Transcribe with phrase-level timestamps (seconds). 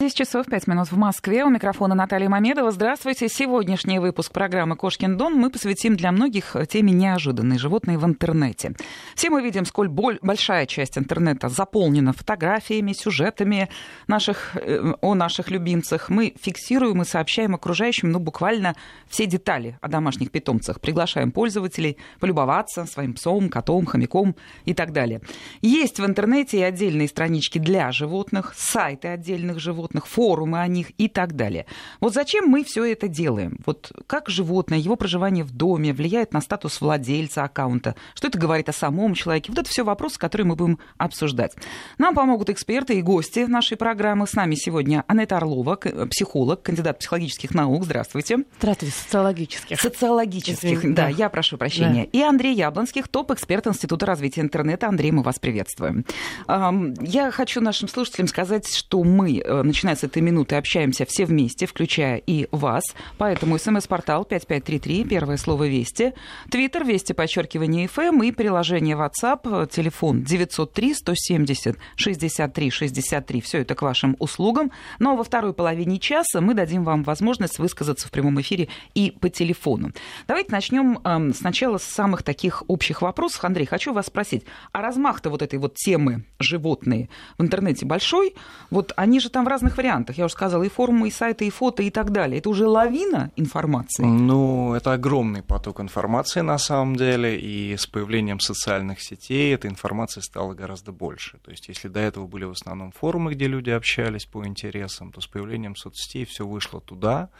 [0.00, 1.44] 10 часов 5 минут в Москве.
[1.44, 2.70] У микрофона Наталья Мамедова.
[2.70, 3.28] Здравствуйте.
[3.28, 8.74] Сегодняшний выпуск программы «Кошкин дом» мы посвятим для многих теме неожиданные животные в интернете.
[9.16, 13.70] Все мы видим, сколь боль, большая часть интернета заполнена фотографиями, сюжетами
[14.06, 16.10] наших, э, о наших любимцах.
[16.10, 18.76] Мы фиксируем и сообщаем окружающим ну, буквально
[19.08, 20.80] все детали о домашних питомцах.
[20.80, 25.22] Приглашаем пользователей полюбоваться своим псом, котом, хомяком и так далее.
[25.60, 30.90] Есть в интернете и отдельные странички для животных, сайты отдельных животных, животных, форумы о них
[30.98, 31.66] и так далее.
[32.00, 33.58] Вот зачем мы все это делаем?
[33.66, 37.94] Вот как животное, его проживание в доме влияет на статус владельца аккаунта?
[38.14, 39.50] Что это говорит о самом человеке?
[39.50, 41.54] Вот это все вопросы, которые мы будем обсуждать.
[41.98, 44.26] Нам помогут эксперты и гости нашей программы.
[44.26, 47.84] С нами сегодня Анетта Орлова, психолог, кандидат психологических наук.
[47.84, 48.38] Здравствуйте.
[48.58, 49.80] Здравствуйте, социологических.
[49.80, 52.08] Социологических, Извините, да, да, я прошу прощения.
[52.12, 52.18] Да.
[52.18, 54.88] И Андрей Яблонских, топ-эксперт Института развития интернета.
[54.88, 56.04] Андрей, мы вас приветствуем.
[56.46, 61.64] Я хочу нашим слушателям сказать, что мы э, начиная с этой минуты, общаемся все вместе,
[61.66, 62.82] включая и вас.
[63.16, 66.14] Поэтому смс-портал 5533, первое слово «Вести»,
[66.50, 73.40] твиттер «Вести», подчеркивание «ФМ» и приложение WhatsApp, телефон 903 170 63 63.
[73.40, 74.72] Все это к вашим услугам.
[74.98, 79.28] Но во второй половине часа мы дадим вам возможность высказаться в прямом эфире и по
[79.28, 79.92] телефону.
[80.26, 83.44] Давайте начнем э, сначала с самых таких общих вопросов.
[83.44, 84.42] Андрей, хочу вас спросить,
[84.72, 88.34] а размах-то вот этой вот темы животные в интернете большой?
[88.70, 90.18] Вот они же там в разных вариантах.
[90.18, 92.38] Я уже сказала, и форумы, и сайты, и фото, и так далее.
[92.38, 94.04] Это уже лавина информации?
[94.04, 100.20] Ну, это огромный поток информации на самом деле, и с появлением социальных сетей этой информации
[100.20, 101.38] стало гораздо больше.
[101.44, 105.20] То есть, если до этого были в основном форумы, где люди общались по интересам, то
[105.20, 107.30] с появлением соцсетей все вышло туда,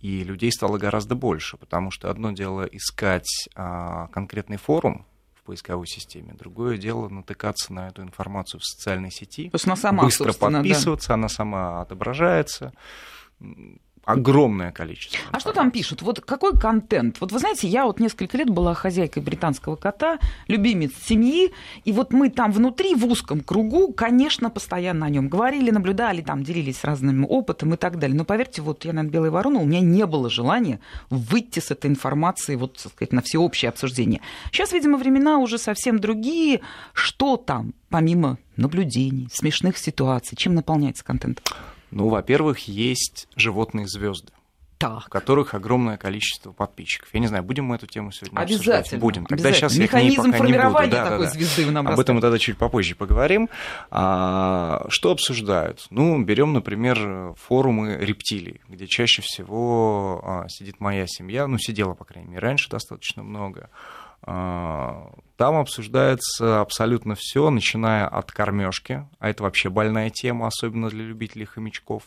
[0.00, 5.06] и людей стало гораздо больше, потому что одно дело искать а, конкретный форум,
[5.44, 6.34] поисковой системе.
[6.34, 9.50] Другое дело натыкаться на эту информацию в социальной сети.
[9.50, 11.14] То есть она сама, быстро подписываться, да.
[11.14, 12.72] она сама отображается
[14.04, 15.18] огромное количество.
[15.32, 16.02] А что там пишут?
[16.02, 17.20] Вот какой контент?
[17.20, 21.52] Вот вы знаете, я вот несколько лет была хозяйкой британского кота, любимец семьи,
[21.84, 26.42] и вот мы там внутри, в узком кругу, конечно, постоянно о нем говорили, наблюдали, там
[26.42, 28.16] делились разным опытом и так далее.
[28.16, 31.90] Но поверьте, вот я, наверное, белая ворона, у меня не было желания выйти с этой
[31.90, 34.20] информацией вот, так сказать, на всеобщее обсуждение.
[34.52, 36.60] Сейчас, видимо, времена уже совсем другие.
[36.92, 41.42] Что там, помимо наблюдений, смешных ситуаций, чем наполняется контент?
[41.94, 44.32] Ну, во-первых, есть животные звезды.
[44.76, 45.06] Так.
[45.06, 47.08] у которых огромное количество подписчиков.
[47.12, 49.00] Я не знаю, будем мы эту тему сегодня обязательно, обсуждать?
[49.00, 49.26] Будем.
[49.26, 49.70] Тогда обязательно.
[49.70, 50.90] сейчас Механизм я к ней пока не буду.
[50.90, 51.30] Да, такой да, да.
[51.30, 53.48] звезды нам Об этом мы тогда чуть попозже поговорим.
[53.90, 55.86] А, что обсуждают?
[55.90, 62.04] Ну, берем, например, форумы рептилий, где чаще всего а, сидит моя семья, ну, сидела, по
[62.04, 63.70] крайней мере, раньше достаточно много.
[64.26, 71.04] А, там обсуждается абсолютно все, начиная от кормежки, а это вообще больная тема, особенно для
[71.04, 72.04] любителей хомячков.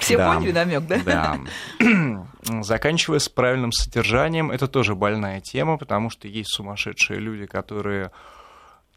[0.00, 0.98] Все поняли намек, да?
[1.04, 2.26] Да.
[2.62, 8.10] Заканчивая с правильным содержанием, это тоже больная тема, потому что есть сумасшедшие люди, которые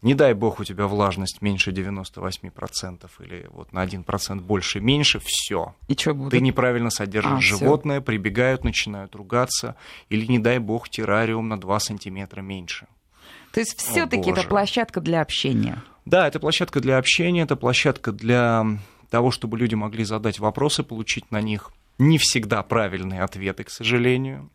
[0.02, 5.74] не дай бог у тебя влажность меньше 98% или вот на 1% больше, меньше, все.
[5.88, 6.30] И что будет?
[6.30, 8.04] Ты неправильно содержишь а, животное, всё.
[8.04, 9.76] прибегают, начинают ругаться,
[10.08, 12.86] или не дай бог террариум на 2 сантиметра меньше.
[13.52, 15.82] То есть все-таки это площадка для общения.
[16.04, 18.64] Да, это площадка для общения, это площадка для
[19.10, 24.50] того, чтобы люди могли задать вопросы, получить на них не всегда правильные ответы, к сожалению.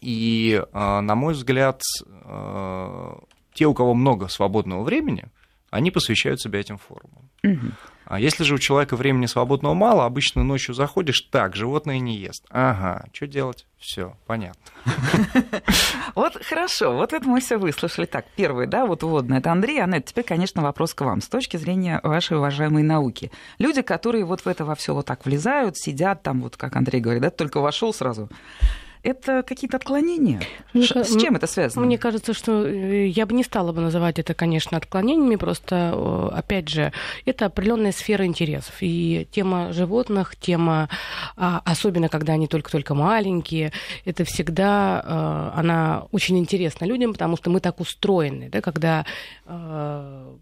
[0.00, 3.18] И, а, на мой взгляд, а,
[3.54, 5.26] те, у кого много свободного времени,
[5.70, 7.30] они посвящают себя этим форумам.
[7.42, 7.72] Угу.
[8.06, 12.44] А если же у человека времени свободного мало, обычно ночью заходишь, так, животное не ест.
[12.50, 13.66] Ага, что делать?
[13.78, 14.60] Все, понятно.
[16.14, 18.06] Вот хорошо, вот это мы все выслушали.
[18.06, 19.82] Так, первый, да, вот вводное, это Андрей.
[19.82, 21.20] Аннет, теперь, конечно, вопрос к вам.
[21.20, 23.32] С точки зрения вашей уважаемой науки.
[23.58, 27.00] Люди, которые вот в это во все вот так влезают, сидят там, вот как Андрей
[27.00, 28.28] говорит, да, только вошел сразу
[29.04, 30.40] это какие-то отклонения?
[30.72, 31.84] Мне, С чем это связано?
[31.86, 36.28] Мне кажется, что э, я бы не стала бы называть это, конечно, отклонениями, просто, э,
[36.34, 36.92] опять же,
[37.26, 38.74] это определенная сфера интересов.
[38.80, 40.88] И тема животных, тема,
[41.36, 43.72] а, особенно когда они только-только маленькие,
[44.06, 49.04] это всегда, э, она очень интересна людям, потому что мы так устроены, да, когда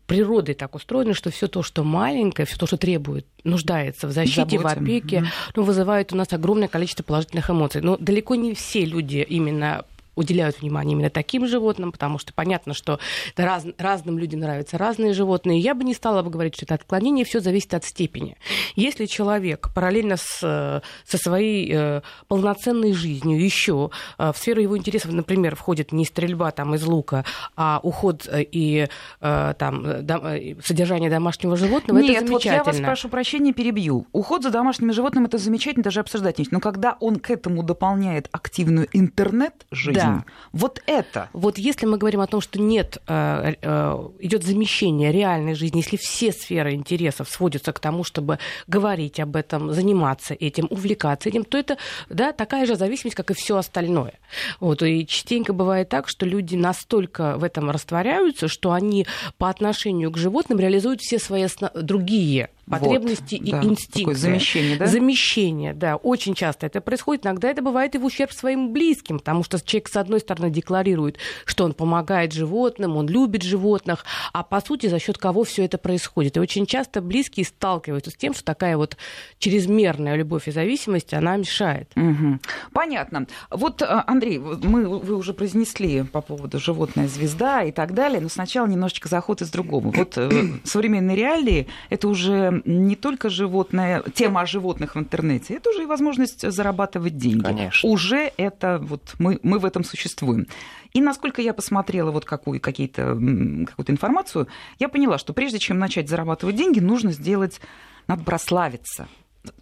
[0.06, 4.59] природой так устроены, что все то, что маленькое, все то, что требует, нуждается в защите,
[4.59, 4.59] Заботе.
[4.59, 5.53] в опеке, mm-hmm.
[5.56, 7.81] ну, вызывает у нас огромное количество положительных эмоций.
[7.81, 9.84] Но далеко не все люди именно
[10.14, 12.99] уделяют внимание именно таким животным, потому что понятно, что
[13.37, 15.59] раз, разным людям нравятся разные животные.
[15.59, 18.37] Я бы не стала бы говорить, что это отклонение, все зависит от степени.
[18.76, 25.12] Если человек параллельно с, со своей э, полноценной жизнью еще э, в сферу его интересов,
[25.12, 27.25] например, входит не стрельба там, из лука,
[27.56, 28.88] а уход э, и
[29.20, 32.64] э, там, э, э, содержание домашнего животного, Нет, это замечательно.
[32.64, 34.06] вот я вас прошу прощения, перебью.
[34.12, 36.55] Уход за домашними животными это замечательно, даже обсуждать нечего.
[36.55, 40.25] Но когда он к этому дополняет активную интернет-жизнь, да.
[40.52, 41.28] вот это.
[41.32, 45.96] Вот если мы говорим о том, что нет, э, э, идет замещение реальной жизни, если
[45.96, 51.58] все сферы интересов сводятся к тому, чтобы говорить об этом, заниматься этим, увлекаться этим, то
[51.58, 51.76] это
[52.08, 54.14] да, такая же зависимость, как и все остальное.
[54.60, 59.06] Вот, и частенько бывает так, что люди настолько в этом растворяются, что они
[59.38, 61.43] по отношению к животным реализуют все свои
[61.75, 62.50] другие
[62.81, 64.15] потребности вот, и да, инстинкты.
[64.15, 64.87] замещение, да?
[64.87, 65.97] Замещение, да.
[65.97, 67.27] Очень часто это происходит.
[67.27, 71.19] Иногда это бывает и в ущерб своим близким, потому что человек, с одной стороны, декларирует,
[71.45, 75.79] что он помогает животным, он любит животных, а по сути за счет кого все это
[75.79, 76.37] происходит.
[76.37, 78.97] И очень часто близкие сталкиваются с тем, что такая вот
[79.39, 81.91] чрезмерная любовь и зависимость, она мешает.
[81.97, 82.39] Угу.
[82.73, 83.27] Понятно.
[83.51, 88.29] Вот, а, Андрей, мы, вы уже произнесли по поводу животная звезда и так далее, но
[88.29, 89.91] сначала немножечко заход из другого.
[89.91, 90.31] Вот э,
[90.65, 95.87] современные реалии– это уже не только животное, тема о животных в интернете, это уже и
[95.87, 97.44] возможность зарабатывать деньги.
[97.44, 97.88] Конечно.
[97.88, 100.47] Уже это вот мы, мы в этом существуем.
[100.93, 103.19] И насколько я посмотрела вот какую, какие-то,
[103.67, 104.49] какую-то информацию,
[104.79, 107.61] я поняла, что прежде чем начать зарабатывать деньги, нужно сделать,
[108.06, 109.09] надо прославиться,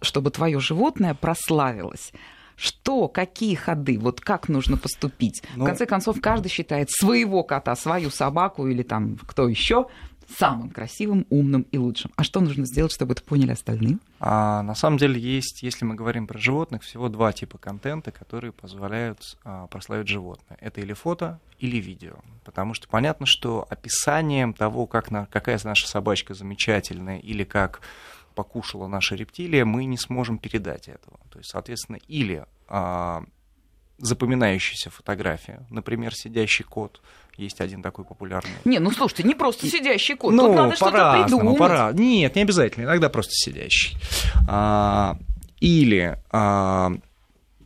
[0.01, 2.11] чтобы твое животное прославилось
[2.57, 5.41] что, какие ходы, вот как нужно поступить.
[5.55, 9.87] Ну, в конце концов, каждый считает своего кота, свою собаку или там кто еще
[10.37, 12.11] самым красивым, умным и лучшим.
[12.15, 13.97] А что нужно сделать, чтобы это поняли остальные?
[14.19, 18.51] А, на самом деле есть, если мы говорим про животных, всего два типа контента, которые
[18.51, 20.57] позволяют а, прославить животное.
[20.61, 22.15] Это или фото, или видео.
[22.43, 27.81] Потому что понятно, что описанием того, как на, какая наша собачка замечательная, или как
[28.35, 31.19] покушала наша рептилия, мы не сможем передать этого.
[31.29, 33.23] То есть, соответственно, или а,
[34.01, 37.01] запоминающаяся фотография, например, сидящий кот–
[37.37, 38.51] есть один такой популярный.
[38.65, 40.33] Не, ну слушайте, не просто сидящий кот.
[40.33, 41.57] Ну, Тут надо что-то придумать.
[41.57, 41.91] Пора.
[41.93, 42.85] Нет, не обязательно.
[42.85, 43.97] Иногда просто сидящий.
[44.47, 45.17] А,
[45.59, 46.91] или, а,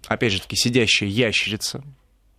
[0.07, 1.83] опять же таки, сидящая ящерица,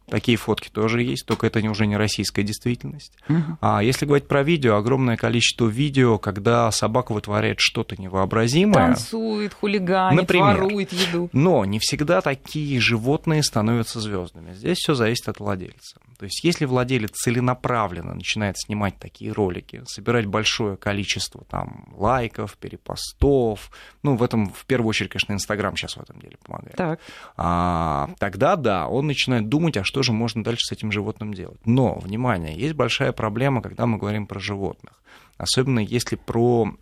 [0.08, 3.12] Такие фотки тоже есть, только это уже не российская действительность.
[3.28, 3.56] Uh-huh.
[3.60, 8.94] А если говорить про видео, огромное количество видео, когда собака вытворяет что-то невообразимое.
[8.94, 11.28] Танцует, хулиганит, например, ворует еду.
[11.32, 14.54] Но не всегда такие животные становятся звездами.
[14.54, 15.98] Здесь все зависит от владельца.
[16.18, 23.70] То есть, если владелец целенаправленно начинает снимать такие ролики, собирать большое количество там лайков, перепостов,
[24.02, 26.76] ну, в этом, в первую очередь, конечно, Инстаграм сейчас в этом деле помогает.
[26.76, 27.00] Так.
[27.36, 31.60] А, тогда, да, он начинает думать, а что же можно дальше с этим животным делать.
[31.64, 35.02] Но, внимание, есть большая проблема, когда мы говорим про животных.
[35.36, 36.74] Особенно если про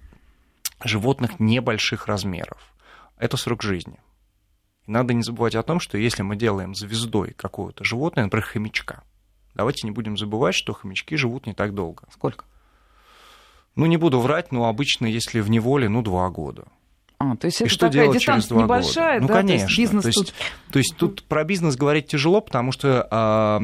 [0.85, 2.75] животных небольших размеров.
[3.19, 3.99] Это срок жизни.
[4.87, 9.03] И надо не забывать о том, что если мы делаем звездой какого-то животное, например, хомячка,
[9.55, 12.05] давайте не будем забывать, что хомячки живут не так долго.
[12.13, 12.45] Сколько?
[13.77, 16.67] Ну, не буду врать, но обычно, если в неволе, ну, два года.
[17.19, 19.23] А, то есть и это что такая делать через два небольшая, года?
[19.23, 19.35] Ну, да?
[19.35, 19.67] конечно.
[19.67, 20.35] То есть бизнес то есть, тут...
[20.73, 23.63] то есть тут про бизнес говорить тяжело, потому что а,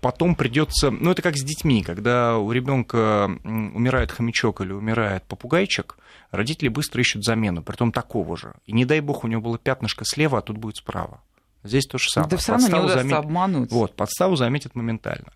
[0.00, 5.96] потом придется, ну это как с детьми, когда у ребенка умирает хомячок или умирает попугайчик,
[6.30, 8.54] родители быстро ищут замену, притом такого же.
[8.66, 11.20] И не дай бог у него было пятнышко слева, а тут будет справа.
[11.64, 12.30] Здесь то же самое.
[12.30, 13.14] Да все равно не удастся замет...
[13.14, 13.70] обмануть.
[13.70, 15.32] Вот, подставу заметят моментально.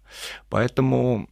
[0.48, 1.28] Поэтому,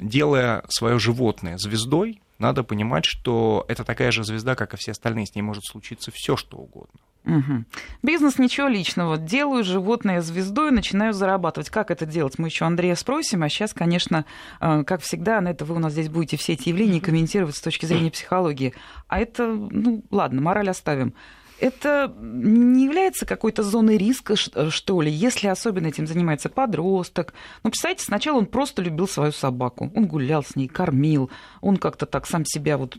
[0.00, 5.26] делая свое животное звездой, надо понимать, что это такая же звезда, как и все остальные.
[5.26, 7.00] С ней может случиться все, что угодно.
[7.24, 7.64] Угу.
[8.02, 9.16] Бизнес ничего личного.
[9.16, 11.70] Делаю животное звездой начинаю зарабатывать.
[11.70, 12.38] Как это делать?
[12.38, 13.42] Мы еще Андрея спросим.
[13.42, 14.24] А сейчас, конечно,
[14.60, 17.60] э, как всегда, на это вы у нас здесь будете все эти явления комментировать с
[17.60, 18.74] точки зрения психологии.
[19.08, 21.14] А это, ну ладно, мораль оставим
[21.60, 27.32] это не является какой-то зоной риска, э, что ли, если особенно этим занимается подросток.
[27.62, 29.90] Ну, представьте, сначала он просто любил свою собаку.
[29.94, 32.96] Он гулял с ней, кормил, он как-то так сам себя вот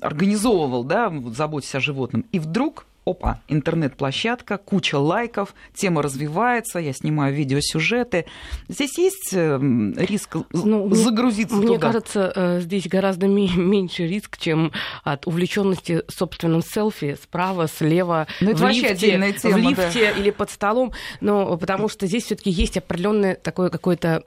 [0.00, 2.24] организовывал, да, заботясь о животном.
[2.32, 8.26] И вдруг опа, интернет-площадка, куча лайков, тема развивается, я снимаю видеосюжеты.
[8.68, 11.78] Здесь есть эм, риск ну, загрузиться мне туда?
[11.78, 14.72] кажется, э, здесь гораздо меньше риск, чем
[15.04, 20.20] от увлеченности собственным селфи справа, слева, ну, это в вообще лифте, тема, в лифте да.
[20.20, 20.92] или под столом.
[21.20, 24.22] Но потому что здесь все-таки есть определенный такой какой-то,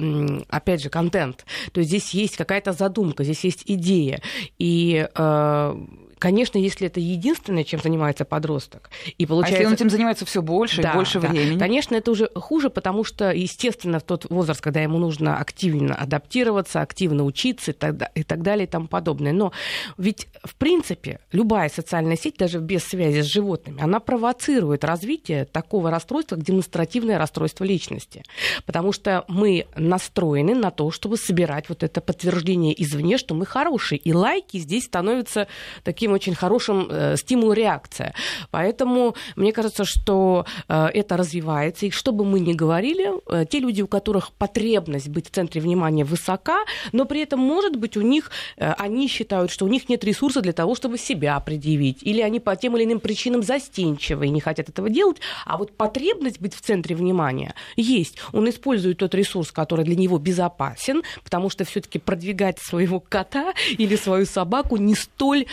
[0.47, 1.45] опять же, контент.
[1.73, 4.21] То есть здесь есть какая-то задумка, здесь есть идея.
[4.57, 5.75] И э,
[6.19, 9.55] конечно, если это единственное, чем занимается подросток, и получается...
[9.55, 11.29] А если он этим занимается все больше да, и больше да.
[11.29, 11.57] времени?
[11.57, 16.81] Конечно, это уже хуже, потому что, естественно, в тот возраст, когда ему нужно активно адаптироваться,
[16.81, 19.31] активно учиться и так, и так далее и тому подобное.
[19.31, 19.53] Но
[19.97, 25.89] ведь, в принципе, любая социальная сеть, даже без связи с животными, она провоцирует развитие такого
[25.89, 28.23] расстройства, как демонстративное расстройство личности.
[28.65, 33.99] Потому что мы настроены на то, чтобы собирать вот это подтверждение извне, что мы хорошие.
[33.99, 35.47] И лайки здесь становятся
[35.83, 38.13] таким очень хорошим э, стимулом реакция.
[38.51, 41.85] Поэтому мне кажется, что э, это развивается.
[41.85, 45.61] И что бы мы ни говорили, э, те люди, у которых потребность быть в центре
[45.61, 46.59] внимания высока,
[46.91, 50.41] но при этом, может быть, у них, э, они считают, что у них нет ресурса
[50.41, 52.03] для того, чтобы себя предъявить.
[52.03, 55.17] Или они по тем или иным причинам застенчивы и не хотят этого делать.
[55.45, 58.17] А вот потребность быть в центре внимания есть.
[58.33, 63.95] Он использует тот ресурс, который для него безопасен, потому что все-таки продвигать своего кота или
[63.95, 65.45] свою собаку не столь э,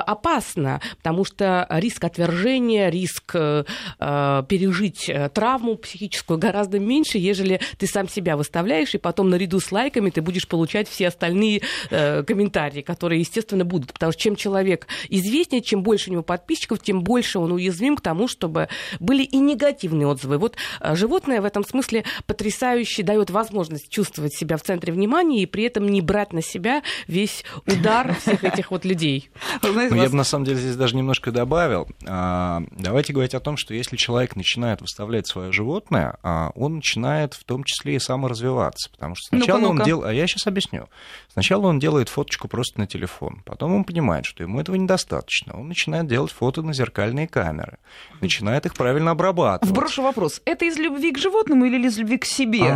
[0.00, 3.64] опасно, потому что риск отвержения, риск э,
[3.98, 9.60] э пережить э, травму психическую гораздо меньше, ежели ты сам себя выставляешь, и потом наряду
[9.60, 13.92] с лайками ты будешь получать все остальные комментарии, которые, естественно, будут.
[13.92, 18.00] Потому что чем человек известнее, чем больше у него подписчиков, тем больше он уязвим к
[18.00, 18.68] тому, чтобы
[19.00, 20.38] были и негативные отзывы.
[20.38, 25.64] Вот животное в этом смысле потрясающе дает возможность чувствовать себя в центре внимания и при
[25.64, 29.30] этом не брать на себя весь удар всех этих вот людей.
[29.88, 31.88] Знаете, ну, Я бы на самом деле здесь даже немножко добавил.
[32.06, 37.34] А, давайте говорить о том, что если человек начинает выставлять свое животное, а, он начинает
[37.34, 38.90] в том числе и саморазвиваться.
[38.90, 40.10] Потому что сначала ну он делает...
[40.10, 40.88] А я сейчас объясню.
[41.32, 43.42] Сначала он делает фоточку просто на телефон.
[43.44, 45.54] Потом он понимает, что ему этого недостаточно.
[45.54, 47.78] Он начинает делать фото на зеркальные камеры.
[48.20, 49.70] Начинает их правильно обрабатывать.
[49.70, 50.40] Вброшу вопрос.
[50.44, 52.72] Это из любви к животному или из любви к себе?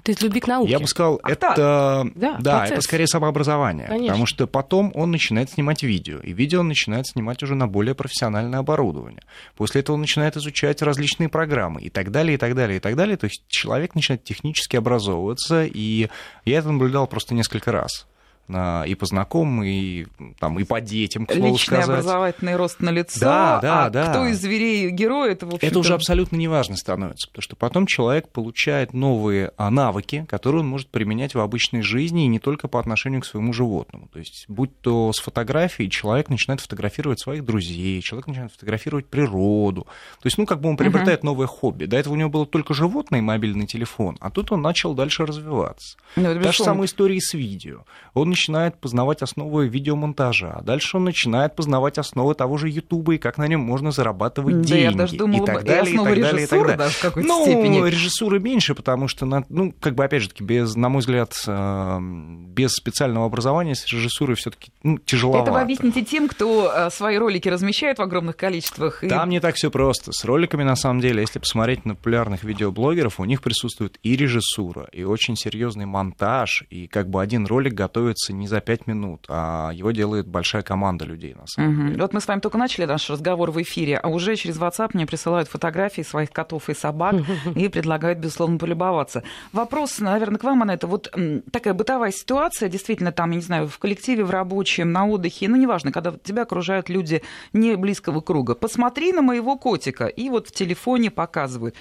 [0.00, 0.70] Это из любви к науке.
[0.70, 3.86] Я бы сказал, а это, да, да это скорее самообразование.
[3.86, 4.08] Конечно.
[4.08, 6.18] Потому что потом он начинает снимать видео.
[6.20, 9.22] И видео он начинает снимать уже на более профессиональное оборудование.
[9.56, 12.96] После этого он начинает изучать различные программы и так далее, и так далее, и так
[12.96, 13.16] далее.
[13.16, 15.64] То есть человек начинает технически образовываться.
[15.64, 16.08] И
[16.44, 18.06] я это наблюдал просто несколько раз
[18.48, 20.06] и по знакомым, и,
[20.40, 21.88] там, и по детям, к слову Личный сказать.
[21.88, 23.20] образовательный рост на лицо.
[23.20, 24.06] Да, да, а да.
[24.10, 28.28] кто из зверей герой, это, в Это уже абсолютно неважно становится, потому что потом человек
[28.28, 32.80] получает новые а, навыки, которые он может применять в обычной жизни, и не только по
[32.80, 34.08] отношению к своему животному.
[34.08, 39.82] То есть, будь то с фотографией, человек начинает фотографировать своих друзей, человек начинает фотографировать природу.
[40.20, 41.26] То есть, ну, как бы он приобретает uh-huh.
[41.26, 41.84] новое хобби.
[41.84, 45.24] До этого у него было только животное и мобильный телефон, а тут он начал дальше
[45.24, 45.96] развиваться.
[46.16, 47.84] Ну, Та же самая история с видео.
[48.14, 53.18] Он начинает познавать основы видеомонтажа, а дальше он начинает познавать основы того же Ютуба и
[53.18, 54.82] как на нем можно зарабатывать да, деньги.
[54.82, 56.76] Я даже думала, и так далее, и, так далее, и так далее.
[56.78, 57.90] Даже в какой-то ну, степени.
[57.90, 61.98] режиссуры меньше, потому что, ну, как бы, опять же таки, без, на мой взгляд, э,
[62.00, 65.50] без специального образования с режиссурой все таки ну, тяжеловато.
[65.50, 69.04] Это вы объясните тем, кто э, свои ролики размещает в огромных количествах.
[69.04, 69.08] И...
[69.08, 70.12] Там не так все просто.
[70.12, 74.88] С роликами, на самом деле, если посмотреть на популярных видеоблогеров, у них присутствует и режиссура,
[74.92, 79.70] и очень серьезный монтаж, и как бы один ролик готовится не за пять минут, а
[79.72, 81.88] его делает большая команда людей, на самом угу.
[81.88, 82.02] деле.
[82.02, 85.06] Вот мы с вами только начали наш разговор в эфире, а уже через WhatsApp мне
[85.06, 87.14] присылают фотографии своих котов и собак
[87.54, 89.22] и предлагают, безусловно, полюбоваться.
[89.52, 90.86] Вопрос, наверное, к вам, Анетта.
[90.86, 91.14] Вот
[91.50, 95.56] такая бытовая ситуация, действительно, там, я не знаю, в коллективе, в рабочем, на отдыхе, ну,
[95.56, 97.22] неважно, когда тебя окружают люди
[97.52, 98.54] не близкого круга.
[98.54, 101.74] Посмотри на моего котика, и вот в телефоне показывают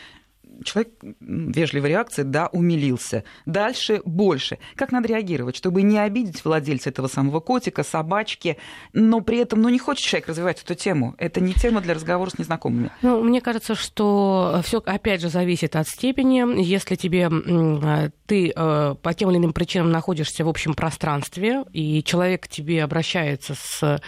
[0.64, 3.24] человек, вежливая реакция, да, умилился.
[3.46, 4.58] Дальше больше.
[4.76, 8.58] Как надо реагировать, чтобы не обидеть владельца этого самого котика, собачки,
[8.94, 11.16] но при этом, ну, не хочет человек развивать эту тему.
[11.18, 12.92] Это не тема для разговора с незнакомыми.
[13.02, 16.62] Ну, мне кажется, что все опять же зависит от степени.
[16.62, 17.30] Если тебе
[18.30, 22.84] ты э, по тем или иным причинам находишься в общем пространстве, и человек к тебе
[22.84, 24.00] обращается с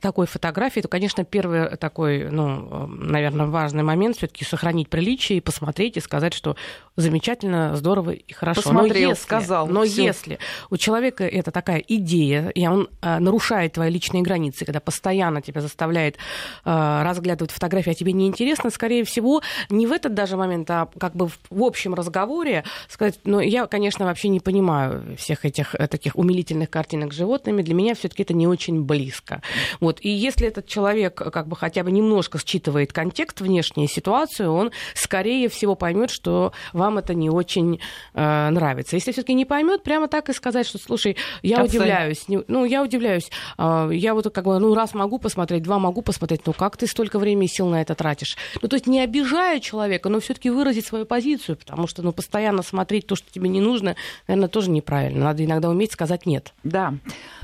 [0.00, 5.96] такой фотографии, то, конечно, первый такой, ну, наверное, важный момент все-таки сохранить приличие и посмотреть
[5.96, 6.56] и сказать, что
[6.96, 8.62] замечательно, здорово и хорошо.
[8.62, 9.66] Посмотрел, но если, сказал.
[9.66, 10.02] Но всё.
[10.02, 10.38] если
[10.70, 15.60] у человека это такая идея, и он э, нарушает твои личные границы, когда постоянно тебя
[15.60, 16.16] заставляет
[16.64, 21.14] э, разглядывать фотографии, а тебе неинтересно, скорее всего, не в этот даже момент, а как
[21.14, 26.16] бы в, в общем разговоре сказать, ну, я, конечно, вообще не понимаю всех этих таких
[26.16, 29.42] умилительных картинок с животными, для меня все-таки это не очень близко.
[29.80, 29.98] Вот.
[30.02, 35.48] И если этот человек как бы хотя бы немножко считывает контекст, внешнюю ситуацию, он скорее
[35.48, 37.80] всего поймет, что вам это не очень
[38.14, 38.96] э, нравится.
[38.96, 41.80] Если все-таки не поймет, прямо так и сказать, что слушай, я Отстань.
[41.80, 45.78] удивляюсь, не, ну я удивляюсь, э, я вот как бы ну раз могу посмотреть, два
[45.78, 48.36] могу посмотреть, ну как ты столько времени и сил на это тратишь?
[48.60, 52.62] Ну то есть не обижая человека, но все-таки выразить свою позицию, потому что ну постоянно
[52.62, 53.96] смотреть то, что тебе не нужно,
[54.28, 55.24] наверное, тоже неправильно.
[55.24, 56.52] Надо иногда уметь сказать нет.
[56.64, 56.94] Да.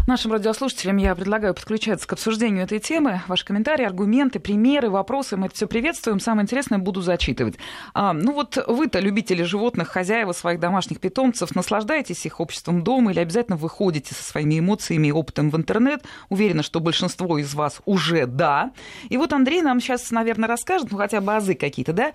[0.06, 3.22] Нашим радиослушателям я предлагаю подключаться к обсуждению этой темы.
[3.26, 5.36] Ваши комментарии, аргументы, примеры, вопросы.
[5.36, 6.20] Мы это все приветствуем.
[6.20, 7.56] Самое интересное буду зачитывать.
[7.92, 13.18] А, ну вот вы-то, любители животных, хозяева своих домашних питомцев, наслаждаетесь их обществом дома или
[13.18, 16.04] обязательно выходите со своими эмоциями и опытом в интернет?
[16.28, 18.70] Уверена, что большинство из вас уже да.
[19.08, 22.12] И вот Андрей нам сейчас, наверное, расскажет, ну хотя бы азы какие-то, да?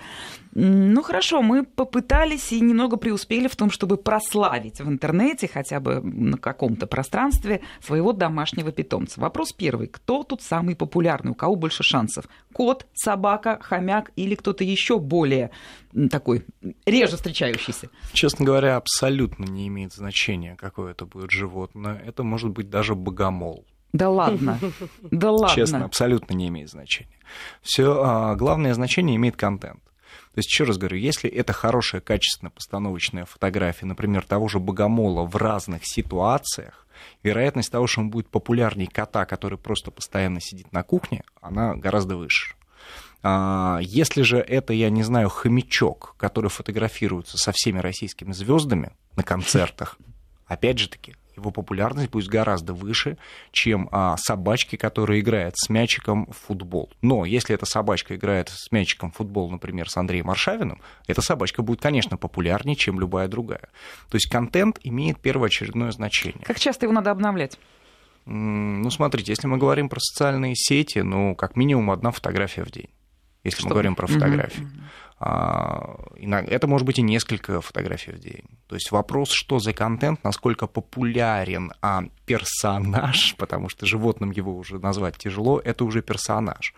[0.53, 5.99] Ну хорошо, мы попытались и немного преуспели в том, чтобы прославить в интернете хотя бы
[6.01, 9.19] на каком-то пространстве своего домашнего питомца.
[9.19, 9.87] Вопрос первый.
[9.87, 11.31] Кто тут самый популярный?
[11.31, 12.25] У кого больше шансов?
[12.53, 15.51] Кот, собака, хомяк или кто-то еще более
[16.09, 16.45] такой
[16.85, 17.89] реже встречающийся?
[18.13, 22.01] Честно говоря, абсолютно не имеет значения, какое это будет животное.
[22.05, 23.65] Это может быть даже богомол.
[23.93, 24.57] Да ладно,
[25.11, 25.55] да ладно.
[25.55, 27.19] Честно, абсолютно не имеет значения.
[27.61, 29.81] Все а, главное значение имеет контент.
[30.33, 35.25] То есть, еще раз говорю, если это хорошая, качественная постановочная фотография, например, того же богомола
[35.25, 36.85] в разных ситуациях,
[37.23, 42.15] вероятность того, что он будет популярнее кота, который просто постоянно сидит на кухне, она гораздо
[42.15, 42.55] выше.
[43.23, 49.23] А, если же это, я не знаю, хомячок, который фотографируется со всеми российскими звездами на
[49.23, 49.97] концертах,
[50.47, 53.17] опять же таки, его популярность будет гораздо выше,
[53.51, 56.89] чем а, собачки, которые играют с мячиком в футбол.
[57.01, 61.61] Но если эта собачка играет с мячиком в футбол, например, с Андреем Аршавиным, эта собачка
[61.61, 63.69] будет, конечно, популярнее, чем любая другая.
[64.09, 66.43] То есть контент имеет первоочередное значение.
[66.45, 67.59] Как часто его надо обновлять?
[68.25, 72.89] Ну, смотрите, если мы говорим про социальные сети, ну, как минимум одна фотография в день
[73.43, 73.69] если Что?
[73.69, 74.63] мы говорим про фотографии.
[74.63, 74.81] Mm-hmm.
[75.23, 78.43] Это может быть и несколько фотографий в день.
[78.67, 84.79] То есть вопрос, что за контент, насколько популярен а, персонаж, потому что животным его уже
[84.79, 86.73] назвать тяжело, это уже персонаж.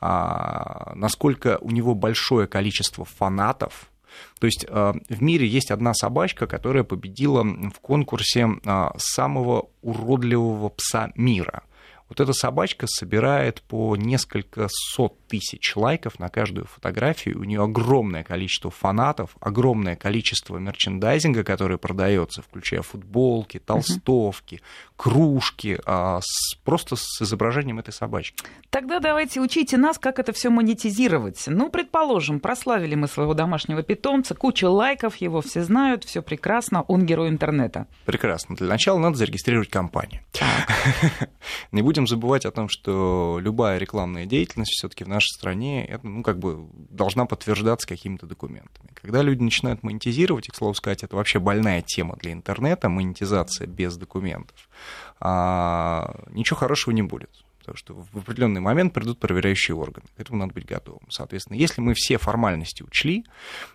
[0.00, 3.90] А, насколько у него большое количество фанатов,
[4.38, 10.68] то есть а, в мире есть одна собачка, которая победила в конкурсе а, самого уродливого
[10.68, 11.64] пса мира.
[12.08, 17.40] Вот эта собачка собирает по несколько сот тысяч лайков на каждую фотографию.
[17.40, 24.60] У нее огромное количество фанатов, огромное количество мерчендайзинга, который продается, включая футболки, толстовки,
[24.96, 28.42] кружки, а, с, просто с изображением этой собачки.
[28.70, 31.44] Тогда давайте учите нас, как это все монетизировать.
[31.46, 37.06] Ну, предположим, прославили мы своего домашнего питомца, куча лайков, его все знают, все прекрасно, он
[37.06, 37.86] герой интернета.
[38.04, 38.56] Прекрасно.
[38.56, 40.22] Для начала надо зарегистрировать компанию.
[41.72, 46.22] Не будем забывать о том, что любая рекламная деятельность все-таки в нашей стране это, ну,
[46.22, 48.90] как бы должна подтверждаться какими-то документами.
[48.94, 53.66] Когда люди начинают монетизировать, и, к слову сказать, это вообще больная тема для интернета, монетизация
[53.66, 54.68] без документов,
[55.20, 60.06] а, ничего хорошего не будет потому что в определенный момент придут проверяющие органы.
[60.16, 61.02] К этому надо быть готовым.
[61.10, 63.24] Соответственно, если мы все формальности учли,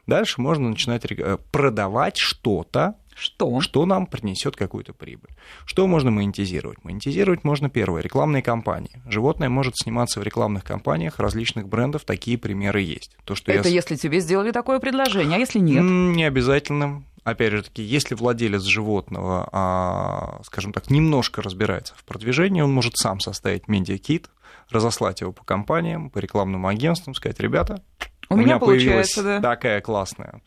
[0.08, 3.62] дальше можно начинать э, продавать что-то, что?
[3.62, 5.30] Что нам принесет какую-то прибыль.
[5.66, 6.84] Что можно монетизировать?
[6.84, 9.02] Монетизировать можно первое, рекламные кампании.
[9.06, 13.16] Животное может сниматься в рекламных кампаниях различных брендов, такие примеры есть.
[13.24, 13.76] То, что Это я...
[13.76, 15.84] если тебе сделали такое предложение, а если нет?
[15.84, 17.04] Не обязательно.
[17.24, 22.98] Опять же таки, если владелец животного, а, скажем так, немножко разбирается в продвижении, он может
[22.98, 24.30] сам составить медиакит,
[24.70, 27.82] разослать его по компаниям, по рекламным агентствам, сказать, ребята,
[28.30, 29.40] у, у меня, меня появилась да.
[29.40, 30.42] такая классная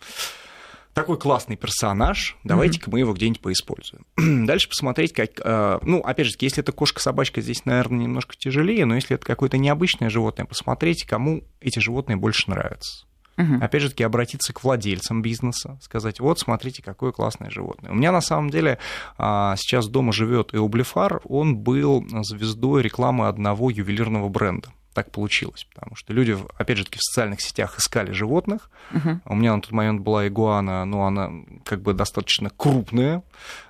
[0.97, 4.07] такой классный персонаж, давайте-ка мы его где-нибудь поиспользуем.
[4.47, 5.33] Дальше посмотреть, как...
[5.45, 9.59] Э, ну, опять же, если это кошка-собачка, здесь, наверное, немножко тяжелее, но если это какое-то
[9.59, 13.06] необычное животное, посмотрите, кому эти животные больше нравятся.
[13.38, 13.57] Угу.
[13.61, 17.90] Опять же таки, обратиться к владельцам бизнеса, сказать, вот, смотрите, какое классное животное.
[17.90, 18.79] У меня, на самом деле,
[19.18, 25.66] а, сейчас дома живет и Облифар, он был звездой рекламы одного ювелирного бренда так получилось,
[25.75, 28.70] потому что люди, опять же таки, в социальных сетях искали животных.
[28.92, 29.20] Uh-huh.
[29.27, 31.31] У меня на тот момент была игуана, но она
[31.66, 33.22] как бы достаточно крупная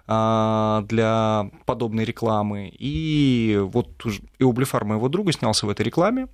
[0.07, 2.73] а, для подобной рекламы.
[2.79, 4.07] И вот
[4.39, 6.29] Иоблифар моего друга снялся в этой рекламе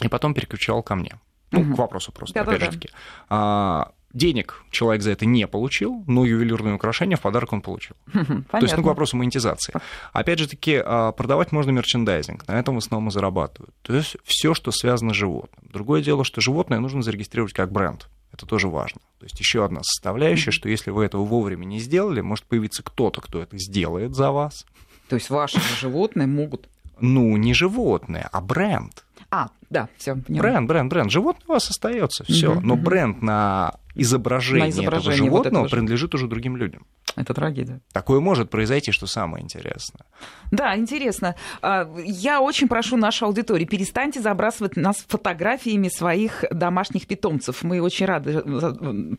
[0.00, 1.20] и потом переключал ко мне.
[1.54, 1.74] Ну, uh-huh.
[1.74, 2.56] к вопросу просто, Да-да-да.
[2.56, 2.94] опять же таки.
[3.28, 7.96] А, Денег человек за это не получил, но ювелирные украшения в подарок он получил.
[8.12, 8.44] Понятно.
[8.52, 9.74] То есть, ну, к вопросу монетизации.
[10.12, 13.74] Опять же таки, а, продавать можно мерчендайзинг, на этом в основном и зарабатывают.
[13.82, 15.68] То есть, все, что связано с животным.
[15.68, 18.08] Другое дело, что животное нужно зарегистрировать как бренд.
[18.32, 19.00] Это тоже важно.
[19.18, 23.20] То есть еще одна составляющая, что если вы этого вовремя не сделали, может появиться кто-то,
[23.20, 24.64] кто это сделает за вас.
[25.08, 26.68] То есть ваши животные могут...
[27.00, 29.04] Ну, не животные, а бренд.
[29.34, 30.14] А, да, все.
[30.14, 31.10] Бренд, бренд, бренд.
[31.10, 32.52] Животное у вас остается, все.
[32.52, 32.82] Угу, но угу.
[32.84, 36.86] бренд на изображение, на изображение этого животного вот этого принадлежит уже другим людям.
[37.16, 37.80] Это трагедия.
[37.92, 40.04] Такое может произойти, что самое интересное.
[40.50, 41.36] Да, интересно.
[41.62, 47.62] А, я очень прошу нашу аудиторию, перестаньте забрасывать нас фотографиями своих домашних питомцев.
[47.62, 48.42] Мы очень рады,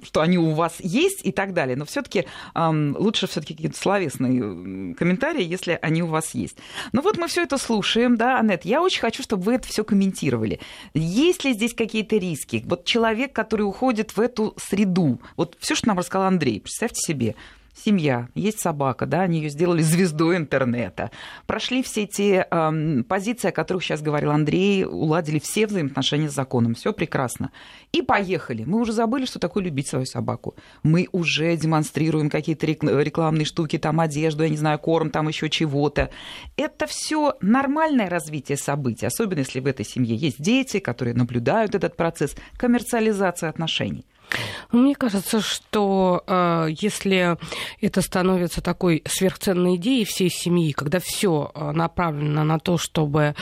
[0.03, 1.75] что они у вас есть и так далее.
[1.75, 6.57] Но все-таки лучше все-таки какие-то словесные комментарии, если они у вас есть.
[6.91, 8.65] Ну вот мы все это слушаем, да, Аннет.
[8.65, 10.59] Я очень хочу, чтобы вы это все комментировали.
[10.93, 12.63] Есть ли здесь какие-то риски?
[12.65, 17.35] Вот человек, который уходит в эту среду, вот все, что нам рассказал Андрей, представьте себе,
[17.75, 21.11] семья, есть собака, да, они ее сделали звездой интернета.
[21.45, 26.75] Прошли все те э, позиции, о которых сейчас говорил Андрей, уладили все взаимоотношения с законом.
[26.75, 27.51] Все прекрасно.
[27.91, 28.63] И поехали.
[28.65, 30.55] Мы уже забыли, что такое любить свою собаку.
[30.83, 36.09] Мы уже демонстрируем какие-то рекламные штуки, там одежду, я не знаю, корм, там еще чего-то.
[36.57, 41.95] Это все нормальное развитие событий, особенно если в этой семье есть дети, которые наблюдают этот
[41.95, 44.05] процесс коммерциализации отношений.
[44.71, 47.37] Мне кажется, что э, если
[47.81, 53.35] это становится такой сверхценной идеей всей семьи, когда все э, направлено на то, чтобы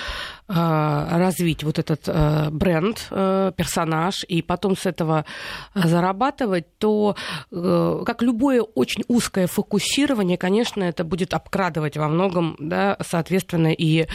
[0.47, 5.25] развить вот этот э, бренд, э, персонаж, и потом с этого
[5.73, 7.15] зарабатывать, то,
[7.49, 14.07] как любое очень узкое фокусирование, конечно, это будет обкрадывать во многом, да, соответственно, и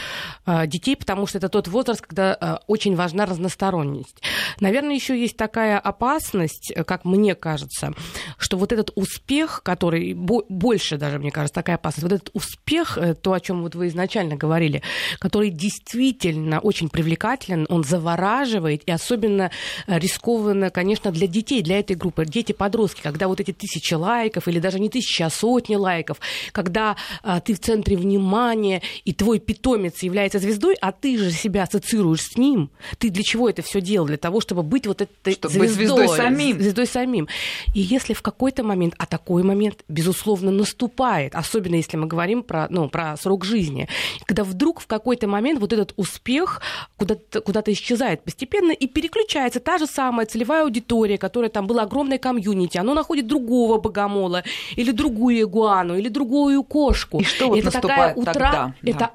[0.66, 4.22] детей, потому что это тот возраст, когда очень важна разносторонность.
[4.60, 7.92] Наверное, еще есть такая опасность, как мне кажется,
[8.36, 13.32] что вот этот успех, который больше даже, мне кажется, такая опасность, вот этот успех, то,
[13.32, 14.82] о чем вот вы изначально говорили,
[15.18, 19.50] который действительно действительно очень привлекателен, он завораживает, и особенно
[19.86, 24.58] э, рискованно, конечно, для детей, для этой группы, дети-подростки, когда вот эти тысячи лайков, или
[24.58, 26.18] даже не тысячи, а сотни лайков,
[26.52, 31.62] когда а, ты в центре внимания, и твой питомец является звездой, а ты же себя
[31.62, 32.70] ассоциируешь с ним.
[32.98, 34.06] Ты для чего это все делал?
[34.06, 35.76] Для того, чтобы быть вот этой чтобы звездой.
[35.76, 36.60] Звездой самим.
[36.60, 37.28] Звездой самим.
[37.74, 42.66] И если в какой-то момент, а такой момент, безусловно, наступает, особенно если мы говорим про,
[42.70, 43.88] ну, про срок жизни,
[44.24, 46.60] когда вдруг в какой-то момент вот этот успех
[46.96, 52.18] куда-то куда исчезает постепенно и переключается та же самая целевая аудитория, которая там была огромная
[52.18, 54.42] комьюнити, оно находит другого богомола
[54.76, 57.20] или другую игуану или другую кошку.
[57.20, 58.32] И что вот это такая утра...
[58.32, 58.74] тогда?
[58.82, 59.10] Это...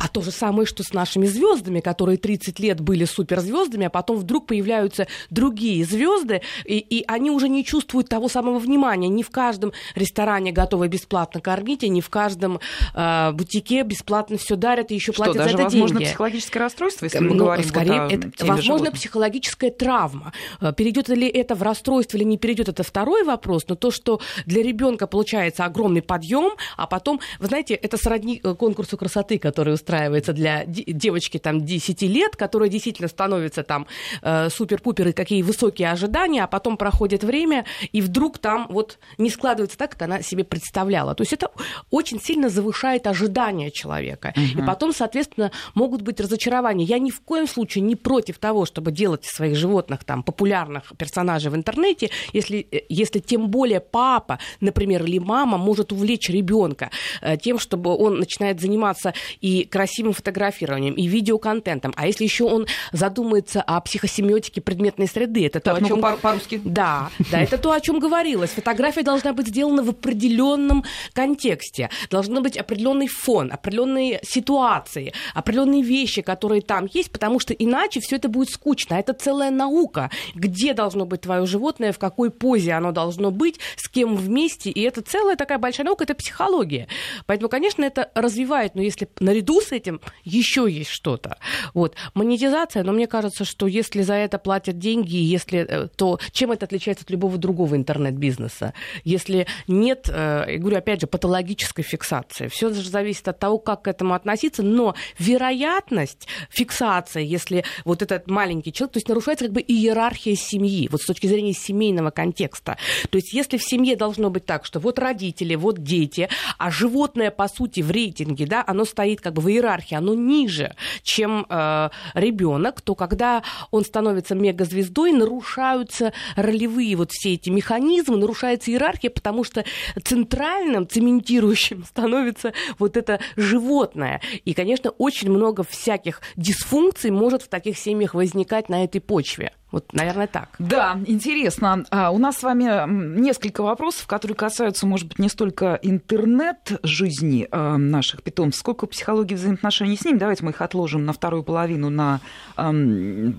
[0.00, 4.16] А то же самое, что с нашими звездами, которые 30 лет были суперзвездами, а потом
[4.16, 9.08] вдруг появляются другие звезды, и, и они уже не чувствуют того самого внимания.
[9.08, 12.60] Не в каждом ресторане готовы бесплатно кормить, и не в каждом
[12.94, 16.10] э, бутике бесплатно все дарят и еще платят даже, за это возможно, деньги.
[16.10, 18.94] психологическое расстройство, если мы ну, говорим скорее, вот это, Возможно, животных.
[18.94, 20.32] психологическая травма.
[20.60, 23.64] Э, перейдет ли это в расстройство или не перейдет, это второй вопрос.
[23.68, 28.54] Но то, что для ребенка получается огромный подъем, а потом, вы знаете, это сродни э,
[28.54, 33.86] конкурсу красоты, который устраивается для девочки там 10 лет, которая действительно становится там
[34.22, 39.30] э, супер-пупер и какие высокие ожидания, а потом проходит время, и вдруг там вот не
[39.30, 41.14] складывается так, как она себе представляла.
[41.14, 41.50] То есть это
[41.90, 44.34] очень сильно завышает ожидания человека.
[44.36, 44.62] Угу.
[44.62, 46.84] И потом, соответственно, могут быть разочарования.
[46.84, 51.50] Я ни в коем случае не против того, чтобы делать своих животных там популярных персонажей
[51.50, 57.36] в интернете, если, э, если тем более папа, например, или мама может увлечь ребенка э,
[57.36, 61.92] тем, чтобы он начинает заниматься и красивым фотографированием, и видеоконтентом.
[61.96, 66.00] А если еще он задумается о психосемиотике предметной среды, это так, то, о чем...
[66.00, 66.60] по-русски.
[66.64, 68.50] Да, да, это то, о чем говорилось.
[68.50, 71.90] Фотография должна быть сделана в определенном контексте.
[72.10, 78.16] Должен быть определенный фон, определенные ситуации, определенные вещи, которые там есть, потому что иначе все
[78.16, 78.94] это будет скучно.
[78.94, 83.88] Это целая наука, где должно быть твое животное, в какой позе оно должно быть, с
[83.88, 84.70] кем вместе.
[84.70, 86.88] И это целая такая большая наука, это психология.
[87.26, 89.08] Поэтому, конечно, это развивает, но если
[89.38, 91.38] наряду с этим еще есть что-то.
[91.74, 91.94] Вот.
[92.14, 96.66] Монетизация, но мне кажется, что если за это платят деньги, если, э, то чем это
[96.66, 98.74] отличается от любого другого интернет-бизнеса?
[99.04, 102.48] Если нет, э, я говорю, опять же, патологической фиксации.
[102.48, 108.28] Все же зависит от того, как к этому относиться, но вероятность фиксации, если вот этот
[108.28, 112.76] маленький человек, то есть нарушается как бы иерархия семьи, вот с точки зрения семейного контекста.
[113.10, 117.30] То есть если в семье должно быть так, что вот родители, вот дети, а животное,
[117.30, 121.90] по сути, в рейтинге, да, оно стоит как бы в иерархии, оно ниже, чем э,
[122.14, 129.44] ребенок, то когда он становится мегазвездой, нарушаются ролевые вот все эти механизмы, нарушается иерархия, потому
[129.44, 129.66] что
[130.02, 134.22] центральным, цементирующим становится вот это животное.
[134.46, 139.52] И, конечно, очень много всяких дисфункций может в таких семьях возникать на этой почве.
[139.70, 140.48] Вот, наверное, так.
[140.58, 141.84] Да, интересно.
[141.90, 147.76] А, у нас с вами несколько вопросов, которые касаются, может быть, не столько интернет-жизни а,
[147.76, 150.16] наших питомцев, сколько психологии взаимоотношений с ним.
[150.16, 152.20] Давайте мы их отложим на вторую половину, на,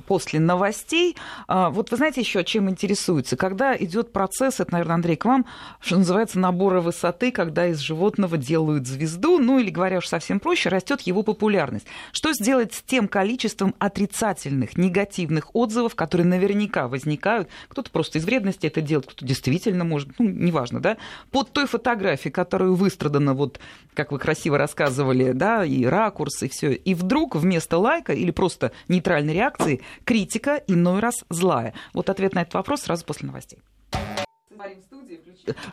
[0.06, 1.16] после новостей.
[1.48, 3.36] А, вот вы знаете еще, чем интересуется?
[3.36, 5.48] Когда идет процесс, это, наверное, Андрей, к вам,
[5.80, 10.70] что называется, набора высоты, когда из животного делают звезду, ну или, говоря уж совсем проще,
[10.70, 11.88] растет его популярность.
[12.12, 17.50] Что сделать с тем количеством отрицательных, негативных отзывов, которые которые наверняка возникают.
[17.70, 20.98] Кто-то просто из вредности это делает, кто-то действительно может, ну, неважно, да,
[21.32, 23.60] под той фотографией, которую выстрадана, вот,
[23.94, 26.74] как вы красиво рассказывали, да, и ракурс, и все.
[26.74, 31.74] И вдруг вместо лайка или просто нейтральной реакции критика иной раз злая.
[31.94, 33.60] Вот ответ на этот вопрос сразу после новостей
[34.60, 35.22] говорим в студии,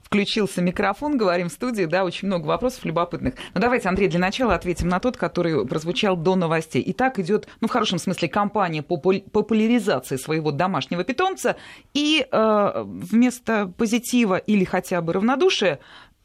[0.02, 3.34] включился микрофон, говорим в студии, да, очень много вопросов любопытных.
[3.34, 6.82] Но ну, давайте, Андрей, для начала ответим на тот, который прозвучал до новостей.
[6.82, 11.56] И так идет, ну, в хорошем смысле, кампания по популяризации своего домашнего питомца,
[11.94, 15.80] и э, вместо позитива или хотя бы равнодушия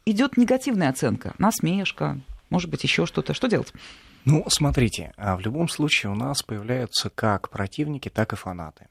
[0.06, 3.34] идет негативная оценка, насмешка, может быть, еще что-то.
[3.34, 3.72] Что делать?
[4.24, 8.86] Ну, смотрите, а в любом случае у нас появляются как противники, так и фанаты.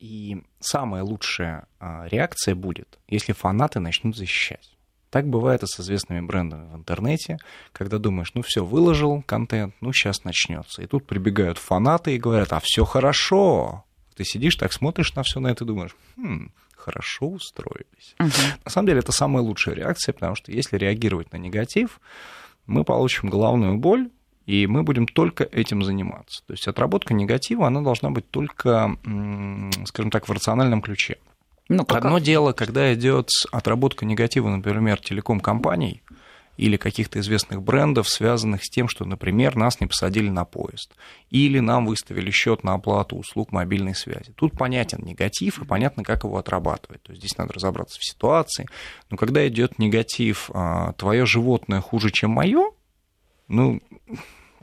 [0.00, 4.76] И самая лучшая а, реакция будет, если фанаты начнут защищать.
[5.10, 7.36] Так бывает и с известными брендами в интернете,
[7.72, 10.82] когда думаешь, ну все, выложил контент, ну сейчас начнется.
[10.82, 13.84] И тут прибегают фанаты и говорят, а все хорошо.
[14.14, 18.14] Ты сидишь, так смотришь на все на это и думаешь, хм, хорошо устроились.
[18.18, 18.58] Uh-huh.
[18.64, 22.00] На самом деле это самая лучшая реакция, потому что если реагировать на негатив,
[22.66, 24.10] мы получим головную боль,
[24.50, 26.42] и мы будем только этим заниматься.
[26.44, 28.96] То есть отработка негатива, она должна быть только,
[29.84, 31.18] скажем так, в рациональном ключе.
[31.68, 36.02] Ну, Одно дело, когда идет отработка негатива, например, телеком-компаний
[36.56, 40.96] или каких-то известных брендов, связанных с тем, что, например, нас не посадили на поезд,
[41.30, 44.32] или нам выставили счет на оплату услуг мобильной связи.
[44.34, 47.04] Тут понятен негатив и понятно, как его отрабатывать.
[47.04, 48.66] То есть здесь надо разобраться в ситуации.
[49.10, 52.72] Но когда идет негатив, а, твое животное хуже, чем мое,
[53.46, 53.80] ну,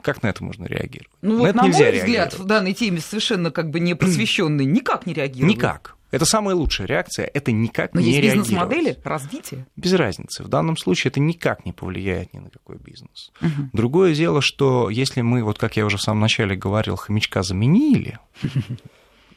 [0.01, 1.11] как на это можно реагировать?
[1.21, 3.95] Ну, на вот, это на нельзя мой взгляд, в данной теме совершенно как бы не
[3.95, 5.55] посвященный, никак не реагирует.
[5.55, 5.97] Никак.
[6.09, 8.49] Это самая лучшая реакция, это никак Но не есть реагировать.
[8.49, 9.67] бизнес-модели, развитие.
[9.75, 10.43] Без разницы.
[10.43, 13.31] В данном случае это никак не повлияет ни на какой бизнес.
[13.41, 13.69] Угу.
[13.73, 18.19] Другое дело, что если мы, вот как я уже в самом начале говорил, хомячка заменили,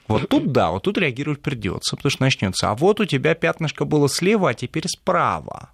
[0.06, 2.70] вот тут да, вот тут реагировать придется, потому что начнется.
[2.70, 5.70] А вот у тебя пятнышко было слева, а теперь справа.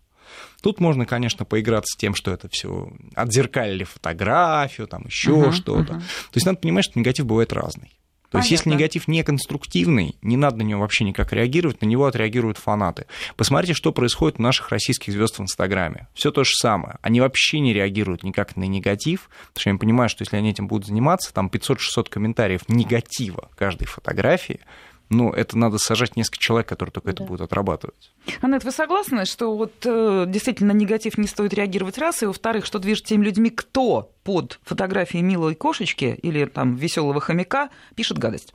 [0.63, 5.95] Тут можно, конечно, поиграться с тем, что это все отзеркалили фотографию, там еще uh-huh, что-то.
[5.95, 6.01] Uh-huh.
[6.01, 7.97] То есть надо понимать, что негатив бывает разный.
[8.31, 12.07] То есть, если негатив не конструктивный, не надо на него вообще никак реагировать, на него
[12.07, 13.07] отреагируют фанаты.
[13.37, 16.09] Посмотрите, что происходит у наших российских звезд в Инстаграме.
[16.13, 16.99] Все то же самое.
[17.03, 20.67] Они вообще не реагируют никак на негатив, потому что я понимаю, что если они этим
[20.67, 24.61] будут заниматься, там 500-600 комментариев негатива каждой фотографии,
[25.09, 27.13] ну, это надо сажать несколько человек, которые только да.
[27.13, 28.13] это будут отрабатывать.
[28.41, 32.67] Аннет, вы согласны, что вот э, действительно на негатив не стоит реагировать раз, и во-вторых,
[32.67, 38.53] что движет теми людьми, кто под фотографией милой кошечки или там веселого хомяка пишет гадость?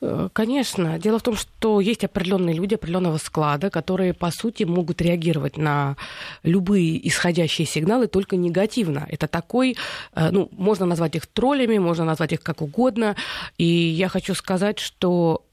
[0.00, 0.98] Э, конечно.
[0.98, 5.96] Дело в том, что есть определенные люди определенного склада, которые, по сути, могут реагировать на
[6.42, 9.06] любые исходящие сигналы только негативно.
[9.08, 9.76] Это такой,
[10.14, 13.16] э, ну, можно назвать их троллями, можно назвать их как угодно.
[13.56, 15.44] И я хочу сказать, что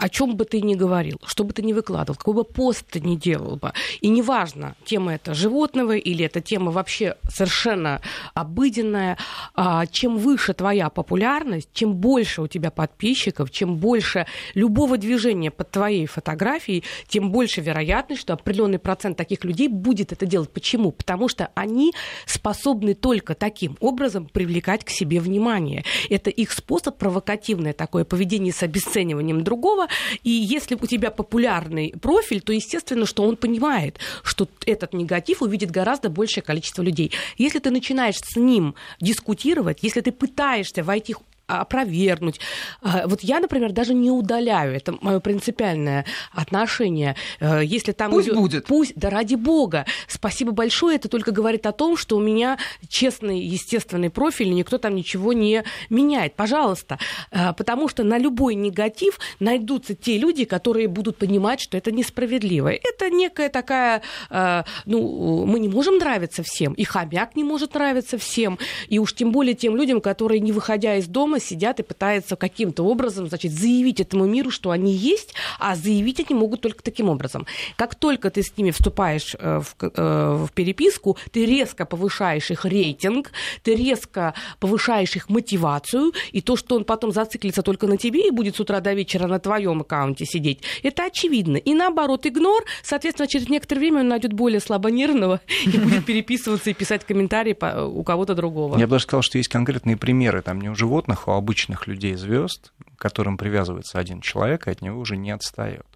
[0.00, 3.00] о чем бы ты ни говорил, что бы ты ни выкладывал, какой бы пост ты
[3.00, 8.00] ни делал бы, и неважно, тема это животного или это тема вообще совершенно
[8.32, 9.18] обыденная,
[9.54, 15.70] а, чем выше твоя популярность, чем больше у тебя подписчиков, чем больше любого движения под
[15.70, 20.50] твоей фотографией, тем больше вероятность, что определенный процент таких людей будет это делать.
[20.50, 20.92] Почему?
[20.92, 21.92] Потому что они
[22.24, 25.84] способны только таким образом привлекать к себе внимание.
[26.08, 29.88] Это их способ провокативное такое поведение с обесцениванием другого,
[30.22, 35.70] и если у тебя популярный профиль, то естественно, что он понимает, что этот негатив увидит
[35.70, 37.12] гораздо большее количество людей.
[37.38, 41.14] Если ты начинаешь с ним дискутировать, если ты пытаешься войти
[41.58, 42.40] опровергнуть.
[42.82, 44.74] А, вот я, например, даже не удаляю.
[44.74, 47.16] Это мое принципиальное отношение.
[47.40, 48.66] Э, если там пусть идет, будет.
[48.66, 49.86] Пусть, да ради бога.
[50.08, 50.96] Спасибо большое.
[50.96, 52.58] Это только говорит о том, что у меня
[52.88, 56.34] честный, естественный профиль, никто там ничего не меняет.
[56.34, 56.98] Пожалуйста.
[57.30, 62.72] Э, потому что на любой негатив найдутся те люди, которые будут понимать, что это несправедливо.
[62.72, 68.18] Это некая такая, э, ну, мы не можем нравиться всем, и хомяк не может нравиться
[68.18, 68.58] всем,
[68.88, 72.84] и уж тем более тем людям, которые, не выходя из дома, сидят и пытаются каким-то
[72.84, 77.46] образом, значит, заявить этому миру, что они есть, а заявить они могут только таким образом.
[77.76, 82.64] Как только ты с ними вступаешь э, в, э, в переписку, ты резко повышаешь их
[82.64, 88.28] рейтинг, ты резко повышаешь их мотивацию, и то, что он потом зациклится только на тебе
[88.28, 91.56] и будет с утра до вечера на твоем аккаунте сидеть, это очевидно.
[91.56, 96.74] И наоборот, игнор, соответственно, через некоторое время он найдет более слабонервного и будет переписываться и
[96.74, 98.78] писать комментарии у кого-то другого.
[98.78, 102.14] Я бы даже сказал, что есть конкретные примеры, там не у животных, у обычных людей
[102.14, 105.86] звезд, к которым привязывается один человек, и от него уже не отстает.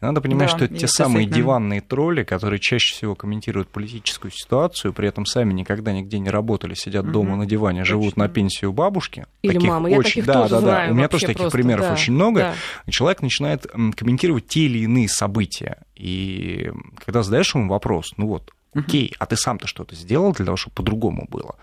[0.00, 4.30] И надо понимать, да, что это те самые диванные тролли, которые чаще всего комментируют политическую
[4.30, 7.90] ситуацию, при этом сами никогда нигде не работали, сидят угу, дома на диване, точно.
[7.90, 9.26] живут на пенсию бабушки.
[9.42, 9.90] Или таких мамы.
[9.90, 10.10] Я очень...
[10.10, 10.88] таких да, тоже да, знаю.
[10.88, 10.92] Да.
[10.92, 12.54] У меня тоже таких просто, примеров да, очень много.
[12.86, 12.90] Да.
[12.90, 15.78] Человек начинает комментировать те или иные события.
[15.94, 16.70] И
[17.04, 20.74] когда задаешь ему вопрос, ну вот, окей, а ты сам-то что-то сделал для того, чтобы
[20.74, 21.56] по-другому было?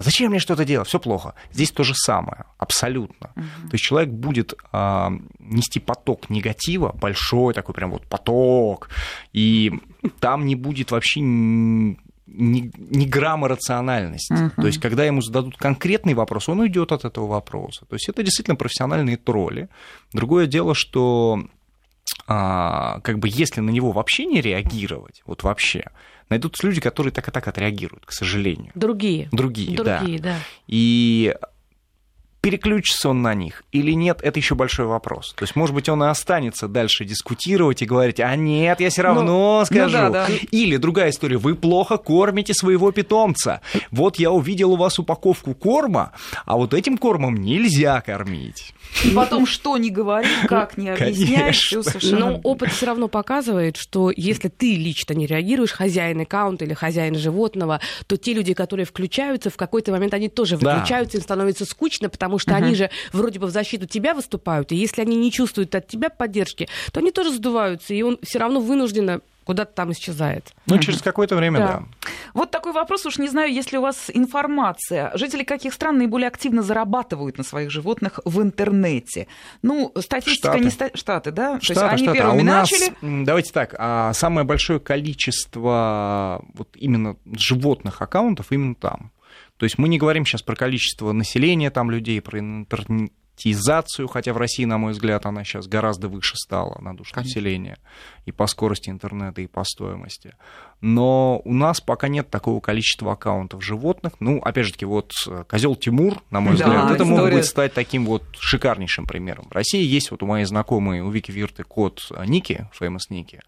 [0.00, 0.88] Зачем мне что-то делать?
[0.88, 1.34] Все плохо.
[1.52, 3.32] Здесь то же самое, абсолютно.
[3.36, 3.68] Uh-huh.
[3.68, 8.88] То есть человек будет а, нести поток негатива, большой такой прям вот поток,
[9.34, 9.72] и
[10.18, 14.32] там не будет вообще ни, ни, ни грамма рациональности.
[14.32, 14.52] Uh-huh.
[14.56, 17.84] То есть, когда ему зададут конкретный вопрос, он уйдет от этого вопроса.
[17.84, 19.68] То есть, это действительно профессиональные тролли.
[20.14, 21.44] Другое дело, что
[22.26, 25.84] а, как бы если на него вообще не реагировать, вот вообще,
[26.30, 28.72] найдутся люди, которые так и так отреагируют, к сожалению.
[28.74, 29.28] Другие.
[29.32, 30.30] Другие, Другие да.
[30.30, 30.36] да.
[30.66, 31.34] И
[32.40, 35.34] переключится он на них или нет, это еще большой вопрос.
[35.36, 39.02] То есть, может быть, он и останется дальше дискутировать и говорить, а нет, я все
[39.02, 39.98] равно ну, скажу.
[39.98, 40.26] Ну, да, да.
[40.50, 43.60] Или другая история, вы плохо кормите своего питомца.
[43.90, 46.12] Вот я увидел у вас упаковку корма,
[46.46, 48.74] а вот этим кормом нельзя кормить.
[49.04, 50.94] И потом что не говори, как не
[51.52, 52.30] все совершенно...
[52.30, 57.14] Но опыт все равно показывает, что если ты лично не реагируешь, хозяин аккаунта или хозяин
[57.14, 61.18] животного, то те люди, которые включаются, в какой-то момент они тоже выключаются, да.
[61.18, 62.56] им становится скучно, потому что uh-huh.
[62.56, 66.10] они же вроде бы в защиту тебя выступают, и если они не чувствуют от тебя
[66.10, 70.52] поддержки, то они тоже сдуваются, и он все равно вынужденно куда-то там исчезает.
[70.66, 71.66] Ну, через какое-то время, да.
[71.66, 71.84] да.
[72.34, 75.10] Вот такой вопрос, уж не знаю, есть ли у вас информация.
[75.14, 79.26] Жители каких стран наиболее активно зарабатывают на своих животных в интернете?
[79.62, 80.64] Ну, статистика Штаты.
[80.64, 80.70] не...
[80.70, 80.90] Ста...
[80.94, 81.58] Штаты, да?
[81.60, 82.18] Штаты, То есть они Штаты.
[82.18, 83.24] первыми а у нас, начали?
[83.24, 89.10] Давайте так, а самое большое количество вот именно животных аккаунтов именно там.
[89.60, 94.38] То есть мы не говорим сейчас про количество населения там людей, про интернетизацию, хотя в
[94.38, 97.28] России, на мой взгляд, она сейчас гораздо выше стала на душу Конечно.
[97.28, 97.78] населения
[98.24, 100.34] и по скорости интернета, и по стоимости.
[100.80, 104.14] Но у нас пока нет такого количества аккаунтов животных.
[104.18, 105.12] Ну, опять же таки, вот
[105.46, 107.20] козел Тимур, на мой взгляд, да, это история...
[107.20, 109.46] мог быть стать таким вот шикарнейшим примером.
[109.50, 113.42] В России есть вот у моей знакомой, у Вики Вирты, код Ники, Famous Ники,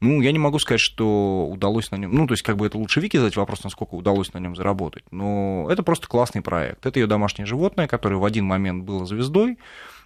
[0.00, 2.14] ну, я не могу сказать, что удалось на нем.
[2.14, 5.04] Ну, то есть, как бы это лучше Вики задать вопрос, насколько удалось на нем заработать.
[5.10, 6.86] Но это просто классный проект.
[6.86, 9.58] Это ее домашнее животное, которое в один момент было звездой.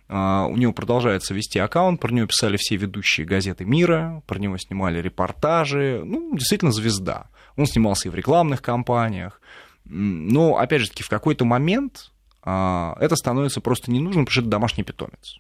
[0.09, 4.59] А, у него продолжается вести аккаунт, про него писали все ведущие газеты мира, про него
[4.59, 6.02] снимали репортажи.
[6.04, 7.28] Ну, действительно звезда.
[7.57, 9.40] Он снимался и в рекламных кампаниях.
[9.85, 12.11] Но, опять же таки, в какой-то момент
[12.42, 15.38] а, это становится просто не нужно, потому что это домашний питомец.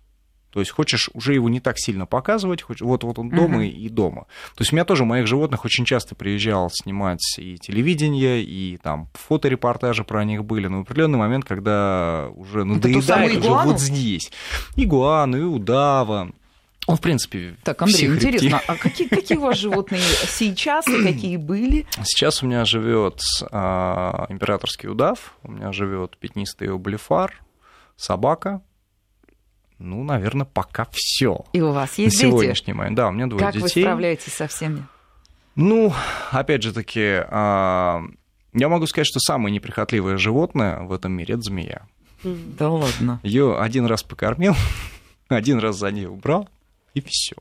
[0.54, 3.68] То есть хочешь уже его не так сильно показывать, хочешь, вот, вот он дома uh-huh.
[3.68, 4.26] и, и дома.
[4.54, 9.08] То есть у меня тоже моих животных очень часто приезжал снимать и телевидение, и там
[9.14, 14.30] фоторепортажи про них были, но в определенный момент, когда уже надоедает уже вот здесь.
[14.76, 16.30] Игуану, и удава.
[16.86, 21.36] Он, в принципе, Так, Андрей, интересно, а какие, какие у вас животные сейчас и какие
[21.36, 21.84] были?
[22.04, 27.42] Сейчас у меня живет а, императорский удав, у меня живет пятнистый облифар,
[27.96, 28.62] собака,
[29.84, 31.44] ну, наверное, пока все.
[31.52, 32.96] И у вас есть на сегодняшний момент.
[32.96, 33.68] Да, у меня двое как детей.
[33.68, 34.86] Как вы справляетесь со всеми?
[35.56, 35.92] Ну,
[36.30, 38.02] опять же таки, а,
[38.52, 41.86] я могу сказать, что самое неприхотливое животное в этом мире это змея.
[42.24, 43.20] Да ладно.
[43.22, 44.56] Ее один раз покормил,
[45.28, 46.48] один раз за ней убрал,
[46.94, 47.36] и все.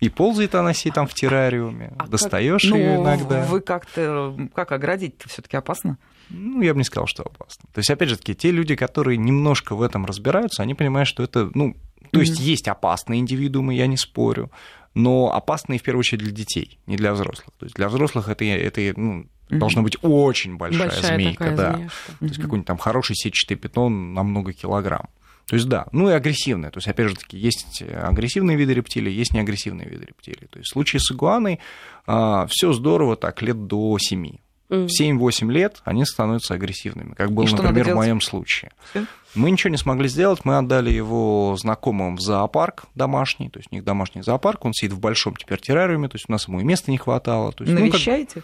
[0.00, 3.44] И ползает она себе там в террариуме, а достаешь ее ну, иногда.
[3.44, 5.98] Вы как-то как оградить-то все-таки опасно?
[6.30, 7.68] Ну, я бы не сказал, что опасно.
[7.72, 11.22] То есть, опять же таки, те люди, которые немножко в этом разбираются, они понимают, что
[11.22, 11.76] это, ну,
[12.10, 12.44] то есть, mm-hmm.
[12.44, 14.50] есть опасные индивидуумы, я не спорю,
[14.94, 17.48] но опасные в первую очередь для детей, не для взрослых.
[17.58, 19.58] То есть, для взрослых это, это ну, mm-hmm.
[19.58, 21.74] должна быть очень большая, большая змейка, да.
[21.74, 22.18] Змея, mm-hmm.
[22.18, 25.08] То есть, какой-нибудь там хороший сетчатый питон на много килограмм.
[25.46, 26.70] То есть, да, ну и агрессивные.
[26.70, 30.46] То есть, опять же таки, есть агрессивные виды рептилий, есть неагрессивные виды рептилий.
[30.46, 31.58] То есть, в случае с игуаной
[32.06, 34.36] а, все здорово так лет до 7.
[34.68, 38.72] В 7-8 лет они становятся агрессивными, как было, например, в моем случае.
[38.90, 39.06] Всё?
[39.34, 43.74] Мы ничего не смогли сделать, мы отдали его знакомым в зоопарк домашний, то есть у
[43.74, 46.64] них домашний зоопарк, он сидит в большом теперь террариуме, то есть у нас ему и
[46.64, 47.52] места не хватало.
[47.52, 48.42] То есть, Навещаете?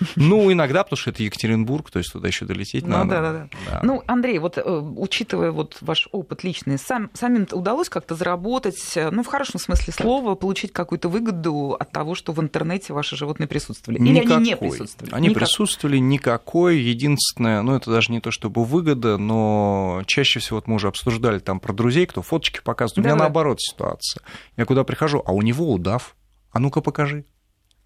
[0.00, 0.16] Ну, как...
[0.16, 3.10] ну, иногда, потому что это Екатеринбург, то есть туда еще долететь ну, надо.
[3.10, 3.80] Да, да, да.
[3.82, 9.10] Ну, Андрей, вот э, учитывая вот ваш опыт личный, сам, самим удалось как-то заработать, э,
[9.10, 13.46] ну, в хорошем смысле слова, получить какую-то выгоду от того, что в интернете ваши животные
[13.46, 13.98] присутствовали?
[13.98, 14.36] Или никакой.
[14.36, 15.14] они не присутствовали?
[15.14, 15.42] Они Никак...
[15.42, 16.78] присутствовали никакой.
[16.78, 21.38] Единственное, ну, это даже не то чтобы выгода, но чаще всего вот мы уже обсуждали
[21.38, 22.98] там про друзей, кто фоточки показывает.
[22.98, 24.22] У меня наоборот ситуация.
[24.56, 26.16] Я куда прихожу, а у него удав.
[26.50, 27.24] А ну-ка покажи.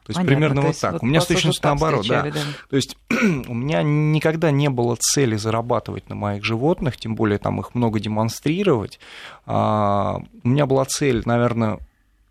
[0.07, 0.93] То есть Понятно, примерно то вот так.
[0.93, 2.23] Вот у меня с точностью наоборот, да.
[2.23, 2.41] да.
[2.71, 7.61] То есть у меня никогда не было цели зарабатывать на моих животных, тем более там
[7.61, 9.01] их много демонстрировать.
[9.47, 11.81] А, у меня была цель, наверное,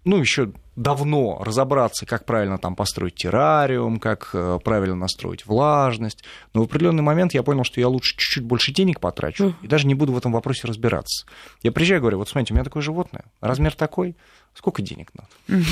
[0.05, 6.23] ну, еще давно разобраться, как правильно там построить террариум, как э, правильно настроить влажность.
[6.53, 9.87] Но в определенный момент я понял, что я лучше чуть-чуть больше денег потрачу и даже
[9.87, 11.25] не буду в этом вопросе разбираться.
[11.63, 14.15] Я приезжаю и говорю, вот смотрите, у меня такое животное, размер такой,
[14.53, 15.63] сколько денег надо?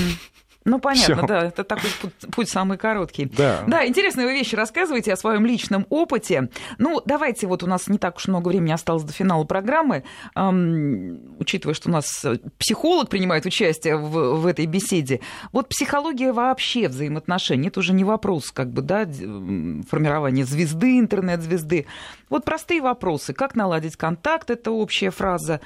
[0.65, 1.27] Ну, понятно, Всё.
[1.27, 3.25] да, это такой путь, путь самый короткий.
[3.25, 3.63] Да.
[3.67, 6.49] Да, интересные вы вещи рассказываете о своем личном опыте.
[6.77, 10.03] Ну, давайте, вот у нас не так уж много времени осталось до финала программы.
[10.35, 12.25] Эм, учитывая, что у нас
[12.57, 15.19] психолог принимает участие в, в этой беседе.
[15.51, 21.87] Вот психология вообще взаимоотношений, это уже не вопрос, как бы, да, формирования звезды, интернет-звезды.
[22.29, 23.33] Вот простые вопросы.
[23.33, 25.59] Как наладить контакт, это общая фраза.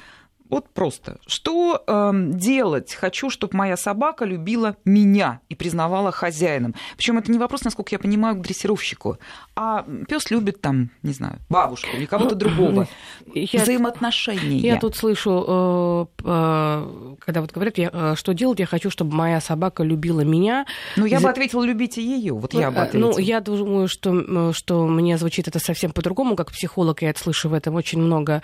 [0.50, 1.18] Вот просто.
[1.26, 2.94] Что э, делать?
[2.94, 6.76] Хочу, чтобы моя собака любила меня и признавала хозяином.
[6.96, 9.18] Причем это не вопрос, насколько я понимаю, к дрессировщику.
[9.56, 12.88] А пес любит там, не знаю, бабушку или кого-то ну, другого.
[13.34, 14.60] Я, Взаимоотношения.
[14.60, 19.16] Я тут слышу, э, э, когда вот говорят, я, э, что делать, я хочу, чтобы
[19.16, 20.66] моя собака любила меня.
[20.96, 22.34] Ну, я бы ответила, любите ее.
[22.34, 23.12] Вот я бы ответила.
[23.12, 27.02] Ну, я думаю, что, что мне звучит это совсем по-другому, как психолог.
[27.02, 28.42] Я слышу в этом очень много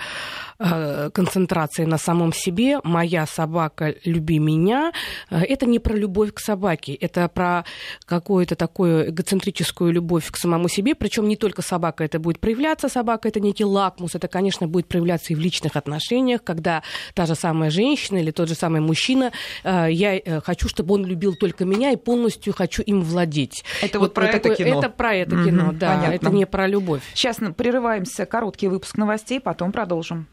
[0.57, 4.91] концентрации на самом себе, моя собака, люби меня,
[5.29, 7.65] э, это не про любовь к собаке, это про
[8.05, 13.27] какую-то такую эгоцентрическую любовь к самому себе, причем не только собака это будет проявляться, собака
[13.27, 16.81] это некий лакмус, это, конечно, будет проявляться и в личных отношениях, когда
[17.13, 19.31] та же самая женщина или тот же самый мужчина,
[19.63, 23.63] э, я э, хочу, чтобы он любил только меня и полностью хочу им владеть.
[23.83, 24.79] Это вот, вот про это кино.
[24.79, 26.15] Это про это кино, mm-hmm, да, понятно.
[26.15, 27.03] это не про любовь.
[27.13, 30.25] Сейчас прерываемся, короткий выпуск новостей, потом продолжим.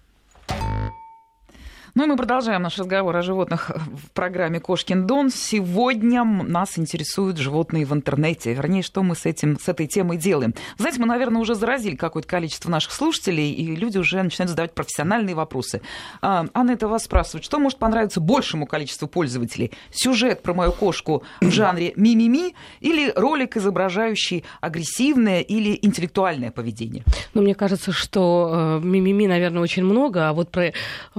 [1.95, 5.29] Ну и мы продолжаем наш разговор о животных в программе «Кошкин Дон».
[5.31, 8.55] Сегодня нас интересуют животные в интернете.
[8.55, 10.55] Вернее, что мы с, этим, с этой темой делаем.
[10.79, 15.35] Знаете, мы, наверное, уже заразили какое-то количество наших слушателей, и люди уже начинают задавать профессиональные
[15.35, 15.83] вопросы.
[16.23, 19.73] А, Анна, это вас спрашивает, что может понравиться большему количеству пользователей?
[19.91, 27.03] Сюжет про мою кошку в жанре ми-ми-ми или ролик, изображающий агрессивное или интеллектуальное поведение?
[27.35, 30.73] Ну, мне кажется, что э, ми-ми-ми, наверное, очень много, а вот про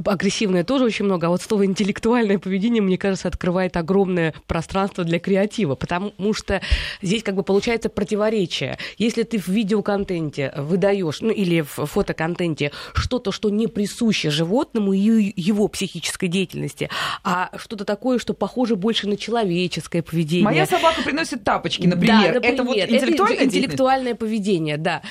[0.06, 5.04] агрессивное интеллектуальное тоже очень много, а вот слово интеллектуальное поведение, мне кажется, открывает огромное пространство
[5.04, 6.62] для креатива, потому что
[7.02, 8.78] здесь как бы получается противоречие.
[8.98, 15.34] Если ты в видеоконтенте выдаешь, ну или в фотоконтенте что-то, что не присуще животному и
[15.36, 16.90] его психической деятельности,
[17.24, 20.46] а что-то такое, что похоже больше на человеческое поведение.
[20.46, 22.22] Моя собака приносит тапочки, например.
[22.22, 22.54] Да, например.
[22.54, 25.02] Это вот интеллектуальное, это интеллектуальное поведение, да.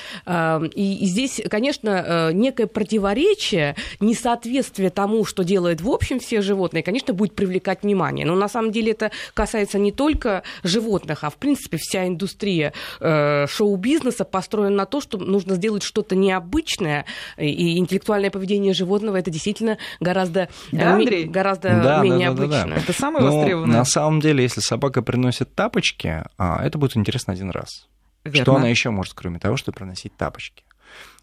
[0.75, 6.41] И, и здесь, конечно, э, некое противоречие, несоответствие тому, что что делают в общем все
[6.41, 8.25] животные, конечно, будет привлекать внимание.
[8.25, 13.47] Но на самом деле это касается не только животных, а в принципе вся индустрия э,
[13.47, 17.05] шоу-бизнеса построена на то, что нужно сделать что-то необычное,
[17.37, 21.25] и интеллектуальное поведение животного это действительно гораздо, э, да, Андрей?
[21.25, 22.65] гораздо да, менее да, да, обычное.
[22.65, 22.81] Да, да.
[22.81, 23.77] Это самое Но востребованное.
[23.77, 27.87] На самом деле, если собака приносит тапочки, а, это будет интересно один раз.
[28.23, 28.41] Верно.
[28.41, 30.63] Что она еще может, кроме того, чтобы приносить тапочки?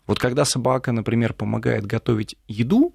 [0.09, 2.95] Вот когда собака, например, помогает готовить еду,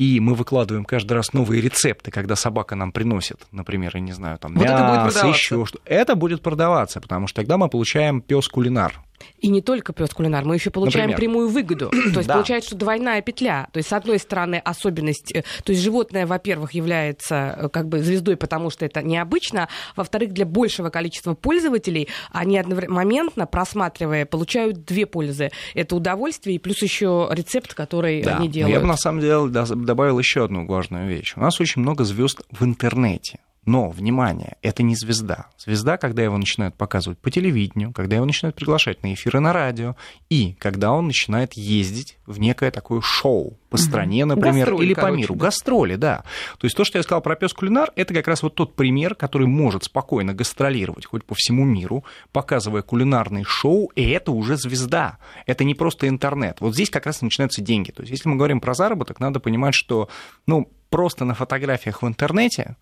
[0.00, 4.38] и мы выкладываем каждый раз новые рецепты, когда собака нам приносит, например, я не знаю,
[4.38, 5.78] там вот мясо, еще что-то.
[5.84, 8.94] Это будет продаваться, потому что тогда мы получаем пес кулинар.
[9.38, 11.30] И не только пес кулинар, мы еще получаем Например?
[11.30, 11.90] прямую выгоду.
[11.90, 12.34] То есть да.
[12.34, 13.68] получается, что двойная петля.
[13.72, 18.02] То есть, с одной стороны, особенность, э, то есть животное, во-первых, является э, как бы
[18.02, 25.06] звездой, потому что это необычно, во-вторых, для большего количества пользователей они одномоментно, просматривая, получают две
[25.06, 25.50] пользы.
[25.74, 28.36] Это удовольствие и плюс еще рецепт, который да.
[28.36, 28.74] они делают.
[28.74, 31.34] Я бы на самом деле добавил еще одну важную вещь.
[31.36, 33.38] У нас очень много звезд в интернете
[33.70, 35.46] Но, внимание, это не звезда.
[35.56, 39.94] Звезда, когда его начинают показывать по телевидению, когда его начинают приглашать на эфиры на радио,
[40.28, 45.10] и когда он начинает ездить в некое такое шоу по стране, например, Гастроли, или по
[45.12, 45.36] миру.
[45.36, 45.44] Да.
[45.44, 46.24] Гастроли, да.
[46.58, 49.14] То есть то, что я сказал про пес кулинар, это как раз вот тот пример,
[49.14, 55.18] который может спокойно гастролировать хоть по всему миру, показывая кулинарные шоу, и это уже звезда.
[55.46, 56.60] Это не просто интернет.
[56.60, 57.92] Вот здесь как раз начинаются деньги.
[57.92, 60.08] То есть если мы говорим про заработок, надо понимать, что
[60.48, 62.74] ну, просто на фотографиях в интернете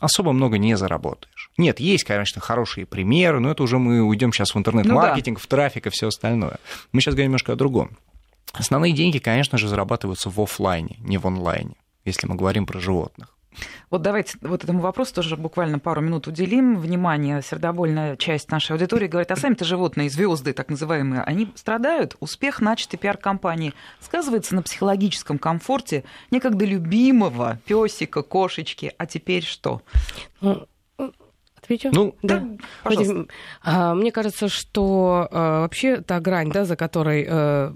[0.00, 1.50] особо много не заработаешь.
[1.56, 5.44] Нет, есть, конечно, хорошие примеры, но это уже мы уйдем сейчас в интернет-маркетинг, ну, да.
[5.44, 6.58] в трафик и все остальное.
[6.92, 7.96] Мы сейчас говорим немножко о другом.
[8.52, 13.36] Основные деньги, конечно же, зарабатываются в офлайне, не в онлайне, если мы говорим про животных.
[13.90, 16.76] Вот давайте вот этому вопросу тоже буквально пару минут уделим.
[16.78, 22.16] Внимание, сердобольная часть нашей аудитории говорит, а сами-то животные, звезды так называемые, они страдают.
[22.20, 28.92] Успех начатый пиар-компании сказывается на психологическом комфорте некогда любимого песика, кошечки.
[28.98, 29.82] А теперь что?
[31.72, 31.90] Ну, Отвечу?
[31.92, 32.44] Ну, да.
[32.82, 33.26] Пожалуйста.
[33.62, 37.72] А, мне кажется, что а, вообще та грань, да, за которой э,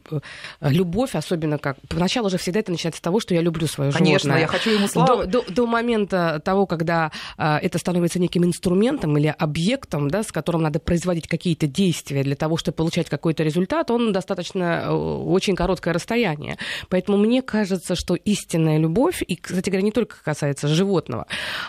[0.60, 1.76] любовь, особенно как...
[1.88, 4.40] Поначалу же всегда это начинается с того, что я люблю свое Конечно, животное.
[4.40, 5.26] я хочу ему славы.
[5.26, 10.32] До, до, до момента того, когда а, это становится неким инструментом или объектом, да, с
[10.32, 15.54] которым надо производить какие-то действия для того, чтобы получать какой-то результат, он достаточно э, очень
[15.56, 16.58] короткое расстояние.
[16.88, 21.26] Поэтому мне кажется, что истинная любовь, и, кстати говоря, не только касается животного,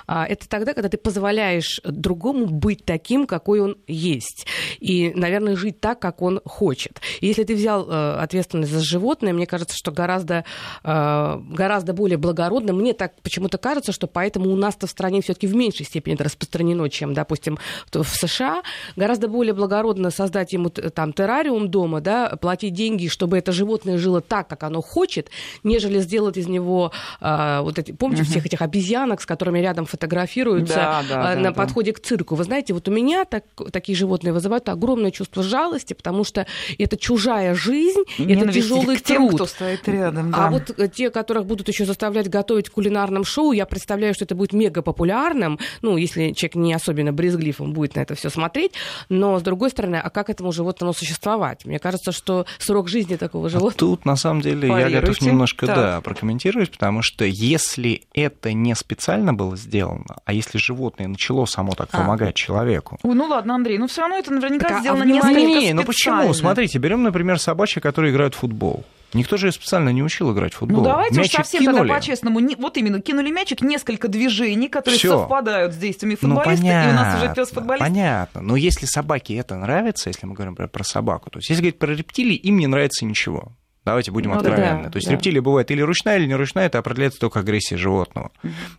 [0.08, 1.80] это тогда, когда ты позволяешь
[2.18, 4.48] другому быть таким, какой он есть.
[4.80, 7.00] И, наверное, жить так, как он хочет.
[7.22, 10.44] И если ты взял э, ответственность за животное, мне кажется, что гораздо,
[10.84, 12.74] э, гораздо более благородно.
[12.74, 16.24] Мне так почему-то кажется, что поэтому у нас-то в стране все-таки в меньшей степени это
[16.24, 17.60] распространено, чем, допустим,
[17.92, 18.64] в США.
[18.96, 24.22] Гораздо более благородно создать ему там террариум дома, да, платить деньги, чтобы это животное жило
[24.22, 25.30] так, как оно хочет,
[25.64, 26.92] нежели сделать из него
[27.22, 28.26] э, вот эти, помните, uh-huh.
[28.26, 32.36] всех этих обезьянок, с которыми рядом фотографируются да, да, э, на да, подходе к цирку.
[32.36, 36.98] Вы знаете, вот у меня так, такие животные вызывают огромное чувство жалости, потому что это
[36.98, 40.32] чужая жизнь, это тяжелый к тем, кто стоит рядом.
[40.32, 40.48] Да.
[40.48, 44.26] А вот э, те, которых будут еще заставлять готовить в кулинарном шоу, я представляю, что
[44.26, 45.60] это будет мега популярным.
[45.82, 48.74] Ну, если человек не особенно брезглив, он будет на это все смотреть.
[49.10, 51.66] Но с другой стороны, а как этому животному существовать?
[51.66, 53.74] Мне кажется, что срок жизни такого а животного.
[53.76, 55.76] А тут на самом деле я готов немножко так.
[55.76, 61.74] да, прокомментировать, потому что если это не специально было сделано, а если животное начало само
[61.74, 61.98] так а.
[61.98, 62.98] помогать человеку.
[63.04, 65.84] Ой, ну ладно, Андрей, ну все равно это наверняка так, сделано а не Не, ну
[65.84, 66.34] почему?
[66.34, 68.86] Смотрите, берем, например, собачьи, которые играют в футбол.
[69.14, 70.80] Никто же специально не учил играть в футбол.
[70.80, 71.78] Ну давайте мячик уж совсем кинули.
[71.78, 72.42] тогда по-честному.
[72.58, 75.20] Вот именно кинули мячик, несколько движений, которые Всё.
[75.20, 77.86] совпадают с действиями ну, футболиста, ну, понятно, и у нас уже пес футболист.
[77.86, 78.42] Понятно.
[78.42, 81.80] Но если собаке это нравится, если мы говорим про, про собаку, то есть если говорить
[81.80, 83.54] про рептилии, им не нравится ничего.
[83.88, 84.84] Давайте будем ну, откровенны.
[84.84, 85.14] Да, То есть да.
[85.14, 88.32] рептилия бывает или ручная, или не ручная, это определяется только агрессией животного.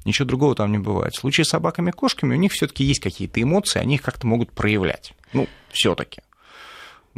[0.05, 1.15] Ничего другого там не бывает.
[1.15, 4.27] В случае с собаками и кошками у них все-таки есть какие-то эмоции, они их как-то
[4.27, 5.15] могут проявлять.
[5.33, 6.21] Ну, все-таки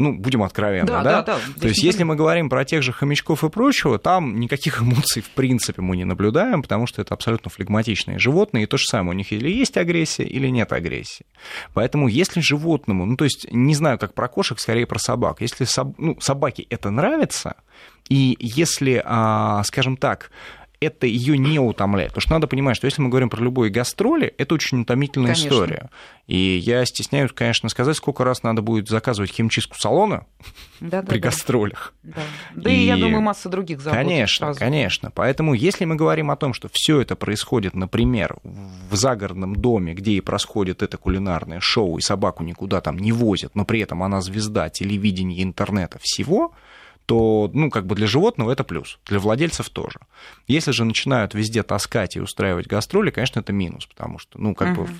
[0.01, 1.03] ну, будем откровенны, да?
[1.03, 1.22] да?
[1.22, 1.61] да, да.
[1.61, 5.30] То есть, если мы говорим про тех же хомячков и прочего, там никаких эмоций в
[5.30, 9.16] принципе мы не наблюдаем, потому что это абсолютно флегматичные животные, и то же самое, у
[9.16, 11.26] них или есть агрессия, или нет агрессии.
[11.74, 15.64] Поэтому если животному, ну, то есть, не знаю, как про кошек, скорее про собак, если
[15.64, 15.98] соб...
[15.98, 17.57] ну, собаке это нравится,
[18.09, 20.30] и если, а, скажем так,
[20.80, 22.10] это ее не утомляет.
[22.10, 25.48] Потому что надо понимать, что если мы говорим про любые гастроли, это очень утомительная конечно.
[25.48, 25.90] история.
[26.26, 30.24] И я стесняюсь, конечно, сказать, сколько раз надо будет заказывать химчистку салона
[30.80, 31.92] да, при да, гастролях.
[32.02, 32.22] Да,
[32.54, 33.98] да и, и я думаю, масса других забот.
[33.98, 34.58] Конечно, сразу.
[34.58, 35.10] конечно.
[35.10, 40.12] Поэтому если мы говорим о том, что все это происходит, например, в загородном доме, где
[40.12, 44.22] и происходит это кулинарное шоу, и собаку никуда там не возят, но при этом она
[44.22, 46.54] звезда телевидения, интернета, всего,
[47.11, 49.98] то, ну, как бы для животного это плюс, для владельцев тоже.
[50.46, 54.78] Если же начинают везде таскать и устраивать гастроли, конечно, это минус, потому что, ну, как
[54.78, 54.84] угу.
[54.84, 54.90] бы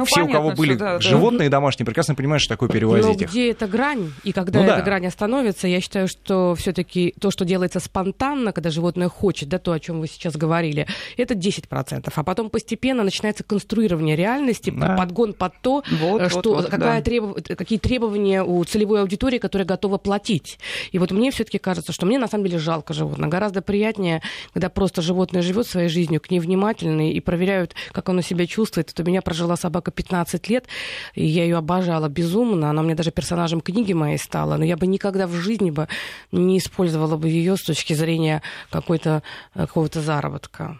[0.00, 1.58] ну, все, понятно, у кого были да, животные да.
[1.58, 3.30] домашние, прекрасно понимают, что такое перевозить Но их.
[3.30, 4.12] где эта грань?
[4.24, 4.82] И когда ну, эта да.
[4.82, 9.72] грань остановится, я считаю, что все-таки то, что делается спонтанно, когда животное хочет, да, то,
[9.72, 10.86] о чем вы сейчас говорили,
[11.16, 12.12] это 10%.
[12.14, 14.96] А потом постепенно начинается конструирование реальности, да.
[14.96, 17.02] подгон под то, вот, что, вот, вот, какая да.
[17.02, 17.36] требов...
[17.56, 20.58] какие требования у целевой аудитории, которая готова платить.
[20.92, 23.28] И вот мне все-таки кажется, что мне на самом деле жалко животное.
[23.28, 24.22] Гораздо приятнее,
[24.52, 28.92] когда просто животное живет своей жизнью, к ней внимательны и проверяют, как оно себя чувствует.
[28.96, 30.66] Вот у меня прожила собака собака 15 лет,
[31.14, 32.70] и я ее обожала безумно.
[32.70, 35.88] Она меня даже персонажем книги моей стала, но я бы никогда в жизни бы
[36.32, 39.22] не использовала бы ее с точки зрения какой-то,
[39.54, 40.78] какого-то заработка.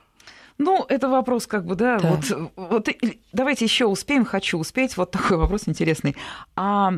[0.61, 2.11] Ну, это вопрос как бы, да, да.
[2.11, 2.89] Вот, вот
[3.33, 6.15] давайте еще успеем, хочу успеть, вот такой вопрос интересный.
[6.55, 6.93] А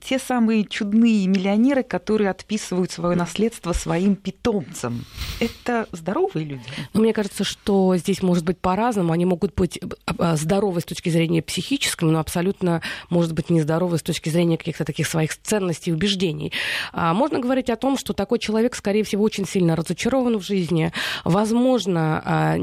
[0.00, 5.04] те самые чудные миллионеры, которые отписывают свое наследство своим питомцам,
[5.40, 6.62] это здоровые люди?
[6.94, 9.12] Ну, мне кажется, что здесь может быть по-разному.
[9.12, 13.98] Они могут быть а, а, здоровы с точки зрения психической, но абсолютно, может быть, нездоровы
[13.98, 16.52] с точки зрения каких-то таких своих ценностей и убеждений.
[16.92, 20.92] А можно говорить о том, что такой человек, скорее всего, очень сильно разочарован в жизни.
[21.24, 22.56] Возможно, а,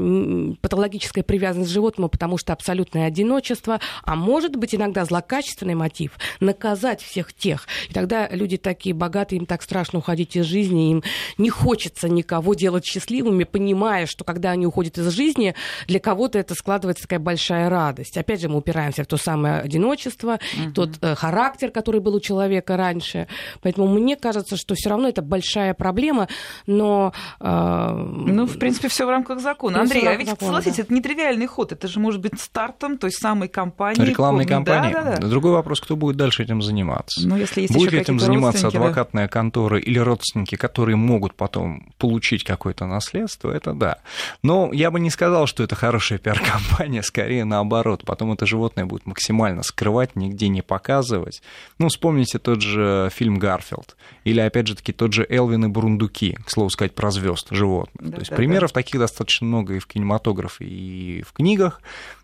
[0.54, 7.02] патологическая привязанность к животному, потому что абсолютное одиночество, а может быть иногда злокачественный мотив наказать
[7.02, 7.66] всех тех.
[7.88, 11.02] И тогда люди такие богатые, им так страшно уходить из жизни, им
[11.38, 15.54] не хочется никого делать счастливыми, понимая, что когда они уходят из жизни,
[15.86, 18.16] для кого-то это складывается такая большая радость.
[18.16, 20.72] Опять же, мы упираемся в то самое одиночество, угу.
[20.72, 23.28] тот э, характер, который был у человека раньше.
[23.62, 26.28] Поэтому мне кажется, что все равно это большая проблема,
[26.66, 27.12] но...
[27.40, 29.80] Э, ну, в принципе, все в рамках закона.
[29.80, 31.72] Андрей, а ведь закона, согласитесь, это нетривиальный ход.
[31.72, 34.04] Это же может быть стартом той самой компании.
[34.04, 34.92] Рекламной кампании.
[34.92, 35.28] Да, да, да.
[35.28, 37.26] Другой вопрос, кто будет дальше этим заниматься.
[37.26, 39.28] Ну, если есть будет ли этим заниматься адвокатная да?
[39.28, 43.98] контора или родственники, которые могут потом получить какое-то наследство, это да.
[44.42, 48.04] Но я бы не сказал, что это хорошая пиар-компания, скорее наоборот.
[48.04, 51.42] Потом это животное будет максимально скрывать, нигде не показывать.
[51.78, 53.96] Ну, вспомните тот же фильм «Гарфилд».
[54.24, 58.06] Или, опять же таки, тот же «Элвин и Бурундуки», к слову сказать, про звезд животных.
[58.06, 58.80] Да, То есть да, примеров да.
[58.80, 60.15] таких достаточно много и в кинематографе,
[60.60, 61.80] и в книгах.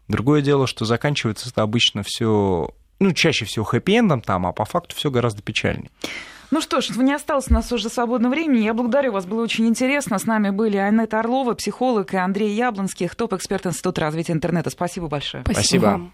[0.09, 2.70] Другое дело, что заканчивается это обычно все,
[3.01, 5.90] ну, чаще всего хэппи-эндом там, а по факту все гораздо печальнее.
[6.51, 8.64] Ну что ж, не осталось у нас уже свободного времени.
[8.64, 10.18] Я благодарю вас, было очень интересно.
[10.18, 14.68] С нами были Анетта Орлова, психолог, и Андрей Яблонских, топ-эксперт Института развития интернета.
[14.68, 15.45] Спасибо большое.
[15.45, 15.62] Спасибо.
[15.62, 16.11] Спасибо.